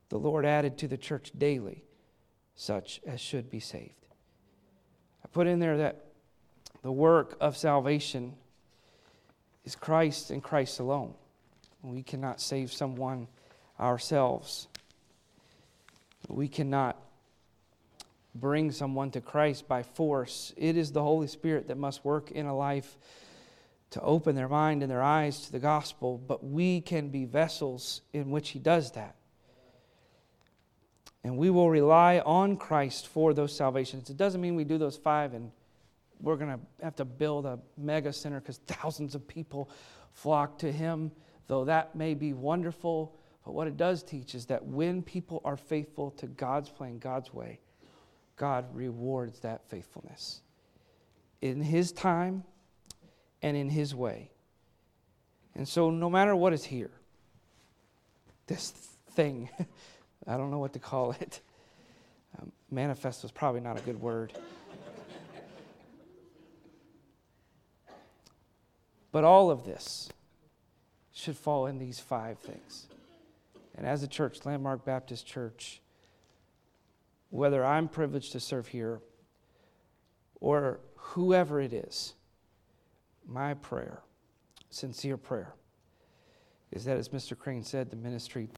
the 0.08 0.18
Lord 0.18 0.46
added 0.46 0.78
to 0.78 0.88
the 0.88 0.96
church 0.96 1.32
daily 1.36 1.84
such 2.54 3.00
as 3.06 3.20
should 3.20 3.50
be 3.50 3.60
saved. 3.60 3.92
I 5.24 5.28
put 5.28 5.46
in 5.46 5.58
there 5.58 5.76
that 5.78 6.04
the 6.82 6.92
work 6.92 7.36
of 7.40 7.56
salvation 7.56 8.34
is 9.64 9.76
Christ 9.76 10.30
and 10.30 10.42
Christ 10.42 10.80
alone. 10.80 11.14
We 11.82 12.02
cannot 12.02 12.40
save 12.40 12.72
someone 12.72 13.28
ourselves. 13.78 14.68
We 16.28 16.48
cannot 16.48 16.96
bring 18.40 18.70
someone 18.72 19.10
to 19.12 19.20
Christ 19.20 19.68
by 19.68 19.82
force. 19.82 20.52
It 20.56 20.76
is 20.76 20.92
the 20.92 21.02
Holy 21.02 21.26
Spirit 21.26 21.68
that 21.68 21.78
must 21.78 22.04
work 22.04 22.30
in 22.30 22.46
a 22.46 22.56
life 22.56 22.96
to 23.90 24.00
open 24.00 24.34
their 24.34 24.48
mind 24.48 24.82
and 24.82 24.90
their 24.90 25.02
eyes 25.02 25.46
to 25.46 25.52
the 25.52 25.58
gospel, 25.58 26.18
but 26.18 26.44
we 26.44 26.80
can 26.80 27.08
be 27.08 27.24
vessels 27.24 28.02
in 28.12 28.30
which 28.30 28.50
He 28.50 28.58
does 28.58 28.92
that. 28.92 29.16
And 31.24 31.36
we 31.36 31.50
will 31.50 31.70
rely 31.70 32.20
on 32.20 32.56
Christ 32.56 33.08
for 33.08 33.34
those 33.34 33.54
salvations. 33.54 34.10
It 34.10 34.16
doesn't 34.16 34.40
mean 34.40 34.54
we 34.54 34.64
do 34.64 34.78
those 34.78 34.96
five 34.96 35.34
and 35.34 35.50
we're 36.20 36.36
going 36.36 36.52
to 36.52 36.84
have 36.84 36.96
to 36.96 37.04
build 37.04 37.46
a 37.46 37.58
mega 37.76 38.12
center 38.12 38.40
because 38.40 38.58
thousands 38.66 39.14
of 39.14 39.26
people 39.26 39.70
flock 40.12 40.58
to 40.58 40.72
Him, 40.72 41.10
though 41.46 41.64
that 41.64 41.94
may 41.94 42.14
be 42.14 42.32
wonderful. 42.32 43.16
But 43.44 43.52
what 43.52 43.66
it 43.66 43.76
does 43.76 44.02
teach 44.02 44.34
is 44.34 44.46
that 44.46 44.64
when 44.64 45.02
people 45.02 45.40
are 45.44 45.56
faithful 45.56 46.10
to 46.12 46.26
God's 46.26 46.68
plan, 46.68 46.98
God's 46.98 47.32
way, 47.32 47.60
God 48.36 48.66
rewards 48.74 49.40
that 49.40 49.68
faithfulness 49.68 50.40
in 51.40 51.62
His 51.62 51.92
time 51.92 52.44
and 53.42 53.56
in 53.56 53.70
His 53.70 53.94
way. 53.94 54.30
And 55.54 55.66
so, 55.66 55.90
no 55.90 56.10
matter 56.10 56.36
what 56.36 56.52
is 56.52 56.64
here, 56.64 56.90
this 58.46 58.70
thing 59.10 59.48
I 60.26 60.36
don't 60.36 60.50
know 60.50 60.58
what 60.58 60.72
to 60.72 60.78
call 60.78 61.12
it. 61.12 61.40
Um, 62.38 62.50
manifest 62.70 63.22
was 63.22 63.30
probably 63.30 63.60
not 63.60 63.78
a 63.78 63.80
good 63.82 64.00
word. 64.00 64.32
but 69.12 69.22
all 69.24 69.50
of 69.50 69.64
this 69.64 70.08
should 71.12 71.36
fall 71.36 71.66
in 71.66 71.78
these 71.78 72.00
five 72.00 72.38
things. 72.38 72.88
And 73.76 73.86
as 73.86 74.02
a 74.02 74.08
church, 74.08 74.44
Landmark 74.44 74.84
Baptist 74.84 75.26
Church, 75.26 75.80
whether 77.30 77.64
I'm 77.64 77.88
privileged 77.88 78.32
to 78.32 78.40
serve 78.40 78.68
here 78.68 79.00
or 80.40 80.80
whoever 80.96 81.60
it 81.60 81.72
is, 81.72 82.14
my 83.26 83.54
prayer, 83.54 84.02
sincere 84.70 85.16
prayer, 85.16 85.54
is 86.72 86.84
that 86.84 86.96
as 86.96 87.08
Mr. 87.08 87.36
Crane 87.36 87.64
said, 87.64 87.90
the 87.90 87.96
ministry 87.96 88.48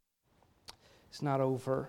it's 1.11 1.23
not 1.23 1.41
over. 1.41 1.89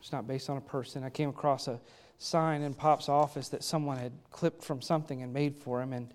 It's 0.00 0.12
not 0.12 0.26
based 0.26 0.50
on 0.50 0.56
a 0.56 0.60
person. 0.60 1.02
I 1.04 1.10
came 1.10 1.28
across 1.28 1.68
a 1.68 1.80
sign 2.18 2.62
in 2.62 2.74
Pop's 2.74 3.08
office 3.08 3.48
that 3.48 3.64
someone 3.64 3.98
had 3.98 4.12
clipped 4.30 4.62
from 4.62 4.80
something 4.80 5.22
and 5.22 5.32
made 5.32 5.56
for 5.56 5.80
him, 5.80 5.92
and 5.92 6.12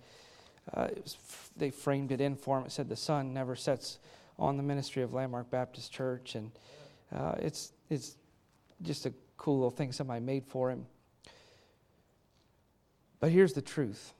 uh, 0.74 0.88
was, 1.02 1.16
they 1.56 1.70
framed 1.70 2.12
it 2.12 2.20
in 2.20 2.36
for 2.36 2.58
him. 2.58 2.64
It 2.64 2.72
said, 2.72 2.88
The 2.88 2.96
sun 2.96 3.32
never 3.32 3.56
sets 3.56 3.98
on 4.38 4.56
the 4.56 4.62
ministry 4.62 5.02
of 5.02 5.12
Landmark 5.12 5.50
Baptist 5.50 5.92
Church. 5.92 6.34
And 6.34 6.50
uh, 7.14 7.34
it's, 7.38 7.72
it's 7.90 8.16
just 8.82 9.06
a 9.06 9.12
cool 9.42 9.56
little 9.56 9.70
thing 9.70 9.90
somebody 9.90 10.20
made 10.20 10.46
for 10.46 10.70
him. 10.70 10.86
But 13.18 13.30
here's 13.30 13.52
the 13.52 13.62
truth 13.62 14.14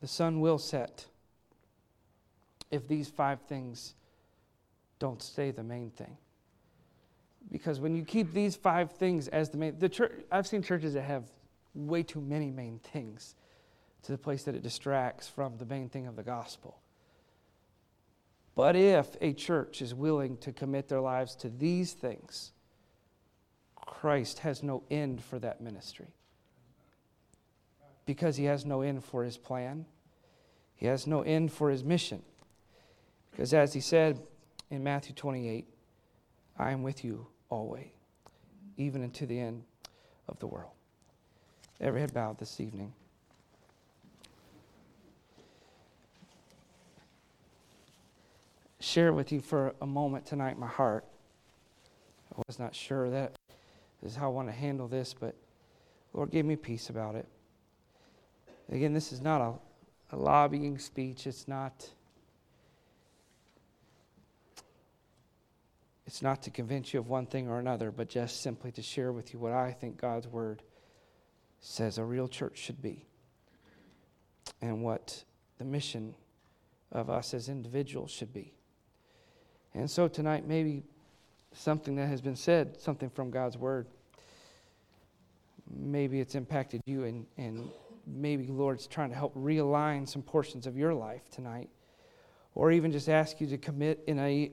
the 0.00 0.08
sun 0.08 0.40
will 0.40 0.58
set 0.58 1.06
if 2.70 2.88
these 2.88 3.08
five 3.08 3.40
things 3.42 3.94
don't 4.98 5.22
stay 5.22 5.50
the 5.50 5.62
main 5.62 5.90
thing. 5.90 6.16
Because 7.52 7.78
when 7.78 7.94
you 7.94 8.04
keep 8.04 8.32
these 8.32 8.56
five 8.56 8.92
things 8.92 9.28
as 9.28 9.50
the 9.50 9.58
main, 9.58 9.78
the 9.78 9.88
church, 9.88 10.12
I've 10.32 10.46
seen 10.46 10.62
churches 10.62 10.94
that 10.94 11.02
have 11.02 11.24
way 11.74 12.02
too 12.02 12.22
many 12.22 12.50
main 12.50 12.78
things 12.78 13.34
to 14.04 14.12
the 14.12 14.18
place 14.18 14.44
that 14.44 14.54
it 14.54 14.62
distracts 14.62 15.28
from 15.28 15.58
the 15.58 15.66
main 15.66 15.90
thing 15.90 16.06
of 16.06 16.16
the 16.16 16.22
gospel. 16.22 16.78
But 18.54 18.74
if 18.74 19.16
a 19.20 19.34
church 19.34 19.82
is 19.82 19.94
willing 19.94 20.38
to 20.38 20.52
commit 20.52 20.88
their 20.88 21.00
lives 21.00 21.34
to 21.36 21.50
these 21.50 21.92
things, 21.92 22.52
Christ 24.00 24.40
has 24.40 24.62
no 24.62 24.82
end 24.90 25.22
for 25.22 25.38
that 25.38 25.60
ministry. 25.60 26.08
Because 28.06 28.36
he 28.36 28.44
has 28.44 28.66
no 28.66 28.82
end 28.82 29.02
for 29.02 29.24
his 29.24 29.38
plan, 29.38 29.86
he 30.74 30.86
has 30.86 31.06
no 31.06 31.22
end 31.22 31.52
for 31.52 31.70
his 31.70 31.82
mission. 31.82 32.22
Because 33.30 33.54
as 33.54 33.72
he 33.72 33.80
said 33.80 34.20
in 34.70 34.84
Matthew 34.84 35.14
28, 35.14 35.66
I 36.58 36.70
am 36.70 36.82
with 36.82 37.04
you 37.04 37.26
always, 37.48 37.88
even 38.76 39.02
unto 39.02 39.26
the 39.26 39.38
end 39.38 39.62
of 40.28 40.38
the 40.38 40.46
world. 40.46 40.72
Every 41.80 42.00
head 42.00 42.12
bowed 42.12 42.38
this 42.38 42.60
evening. 42.60 42.92
Share 48.80 49.12
with 49.12 49.32
you 49.32 49.40
for 49.40 49.74
a 49.80 49.86
moment 49.86 50.26
tonight 50.26 50.58
my 50.58 50.66
heart. 50.66 51.06
I 52.36 52.42
was 52.46 52.58
not 52.58 52.74
sure 52.74 53.08
that 53.10 53.34
is 54.04 54.16
how 54.16 54.26
I 54.26 54.32
want 54.32 54.48
to 54.48 54.52
handle 54.52 54.88
this, 54.88 55.14
but 55.18 55.34
Lord 56.12 56.30
gave 56.30 56.44
me 56.44 56.56
peace 56.56 56.90
about 56.90 57.14
it. 57.14 57.26
Again, 58.70 58.92
this 58.92 59.12
is 59.12 59.20
not 59.20 59.40
a, 59.40 60.14
a 60.14 60.16
lobbying 60.16 60.78
speech. 60.78 61.26
It's 61.26 61.48
not. 61.48 61.88
It's 66.06 66.22
not 66.22 66.42
to 66.42 66.50
convince 66.50 66.92
you 66.92 67.00
of 67.00 67.08
one 67.08 67.26
thing 67.26 67.48
or 67.48 67.58
another, 67.58 67.90
but 67.90 68.08
just 68.08 68.42
simply 68.42 68.70
to 68.72 68.82
share 68.82 69.10
with 69.10 69.32
you 69.32 69.38
what 69.38 69.52
I 69.52 69.72
think 69.72 70.00
God's 70.00 70.28
Word 70.28 70.62
says 71.60 71.96
a 71.96 72.04
real 72.04 72.28
church 72.28 72.58
should 72.58 72.82
be 72.82 73.06
and 74.60 74.82
what 74.82 75.24
the 75.58 75.64
mission 75.64 76.14
of 76.92 77.08
us 77.08 77.32
as 77.32 77.48
individuals 77.48 78.10
should 78.10 78.32
be. 78.32 78.52
And 79.72 79.90
so 79.90 80.06
tonight, 80.06 80.46
maybe 80.46 80.84
something 81.52 81.96
that 81.96 82.06
has 82.06 82.20
been 82.20 82.36
said, 82.36 82.80
something 82.80 83.08
from 83.08 83.30
God's 83.30 83.56
Word, 83.56 83.86
maybe 85.70 86.20
it's 86.20 86.34
impacted 86.34 86.82
you, 86.86 87.04
and, 87.04 87.26
and 87.36 87.68
maybe 88.06 88.46
Lord's 88.46 88.86
trying 88.86 89.10
to 89.10 89.16
help 89.16 89.34
realign 89.34 90.08
some 90.08 90.22
portions 90.22 90.66
of 90.66 90.76
your 90.76 90.94
life 90.94 91.30
tonight, 91.30 91.70
or 92.54 92.70
even 92.72 92.92
just 92.92 93.08
ask 93.08 93.40
you 93.40 93.46
to 93.48 93.58
commit 93.58 94.02
in 94.06 94.18
a 94.18 94.52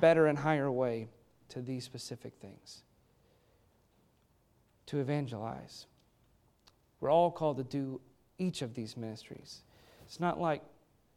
better 0.00 0.26
and 0.26 0.38
higher 0.38 0.70
way 0.70 1.08
to 1.48 1.60
these 1.60 1.84
specific 1.84 2.34
things. 2.40 2.82
To 4.86 5.00
evangelize. 5.00 5.86
We're 7.00 7.10
all 7.10 7.30
called 7.30 7.56
to 7.58 7.64
do 7.64 8.00
each 8.38 8.62
of 8.62 8.74
these 8.74 8.96
ministries. 8.96 9.62
It's 10.06 10.20
not 10.20 10.40
like 10.40 10.62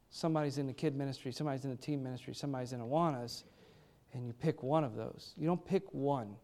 somebody's 0.09 0.57
in 0.57 0.67
the 0.67 0.73
kid 0.73 0.95
ministry, 0.95 1.31
somebody's 1.31 1.65
in 1.65 1.71
the 1.71 1.77
teen 1.77 2.01
ministry, 2.03 2.33
somebody's 2.33 2.73
in 2.73 2.79
Awanas, 2.79 3.43
and 4.13 4.25
you 4.25 4.33
pick 4.33 4.63
one 4.63 4.83
of 4.83 4.95
those. 4.95 5.33
You 5.37 5.47
don't 5.47 5.63
pick 5.65 5.93
one. 5.93 6.35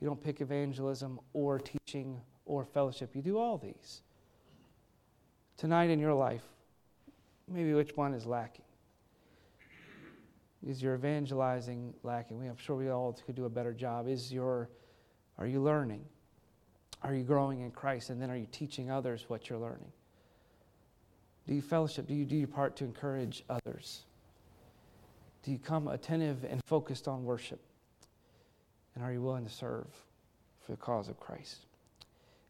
You 0.00 0.06
don't 0.06 0.22
pick 0.22 0.40
evangelism 0.40 1.18
or 1.32 1.58
teaching 1.58 2.20
or 2.44 2.64
fellowship. 2.64 3.14
You 3.14 3.22
do 3.22 3.38
all 3.38 3.58
these. 3.58 4.02
Tonight 5.56 5.90
in 5.90 5.98
your 5.98 6.14
life, 6.14 6.44
maybe 7.48 7.74
which 7.74 7.96
one 7.96 8.14
is 8.14 8.24
lacking? 8.24 8.64
Is 10.66 10.82
your 10.82 10.94
evangelizing 10.94 11.94
lacking? 12.02 12.48
I'm 12.48 12.56
sure 12.56 12.76
we 12.76 12.90
all 12.90 13.12
could 13.26 13.34
do 13.34 13.44
a 13.44 13.50
better 13.50 13.72
job. 13.72 14.08
Is 14.08 14.32
your, 14.32 14.68
are 15.38 15.46
you 15.46 15.60
learning? 15.60 16.04
Are 17.02 17.14
you 17.14 17.22
growing 17.22 17.60
in 17.60 17.70
Christ? 17.70 18.10
And 18.10 18.20
then 18.20 18.30
are 18.30 18.36
you 18.36 18.48
teaching 18.50 18.90
others 18.90 19.24
what 19.28 19.48
you're 19.48 19.58
learning? 19.58 19.92
Do 21.46 21.54
you 21.54 21.62
fellowship? 21.62 22.06
Do 22.06 22.14
you 22.14 22.24
do 22.24 22.36
your 22.36 22.48
part 22.48 22.76
to 22.76 22.84
encourage 22.84 23.44
others? 23.48 24.04
Do 25.42 25.52
you 25.52 25.58
come 25.58 25.88
attentive 25.88 26.44
and 26.44 26.60
focused 26.66 27.08
on 27.08 27.24
worship? 27.24 27.60
And 28.98 29.06
are 29.06 29.12
you 29.12 29.22
willing 29.22 29.44
to 29.44 29.50
serve 29.50 29.86
for 30.58 30.72
the 30.72 30.76
cause 30.76 31.08
of 31.08 31.20
Christ? 31.20 31.66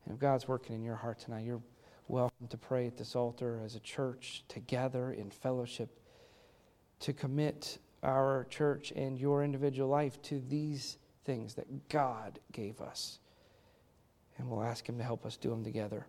And 0.06 0.14
if 0.14 0.18
God's 0.18 0.48
working 0.48 0.74
in 0.74 0.82
your 0.82 0.96
heart 0.96 1.18
tonight, 1.18 1.44
you're 1.44 1.60
welcome 2.08 2.48
to 2.48 2.56
pray 2.56 2.86
at 2.86 2.96
this 2.96 3.14
altar 3.14 3.60
as 3.62 3.74
a 3.74 3.80
church 3.80 4.44
together 4.48 5.12
in 5.12 5.28
fellowship 5.28 6.00
to 7.00 7.12
commit 7.12 7.76
our 8.02 8.46
church 8.48 8.94
and 8.96 9.18
your 9.18 9.44
individual 9.44 9.90
life 9.90 10.22
to 10.22 10.40
these 10.48 10.96
things 11.26 11.52
that 11.52 11.90
God 11.90 12.38
gave 12.50 12.80
us. 12.80 13.18
And 14.38 14.48
we'll 14.48 14.62
ask 14.62 14.88
Him 14.88 14.96
to 14.96 15.04
help 15.04 15.26
us 15.26 15.36
do 15.36 15.50
them 15.50 15.62
together. 15.62 16.06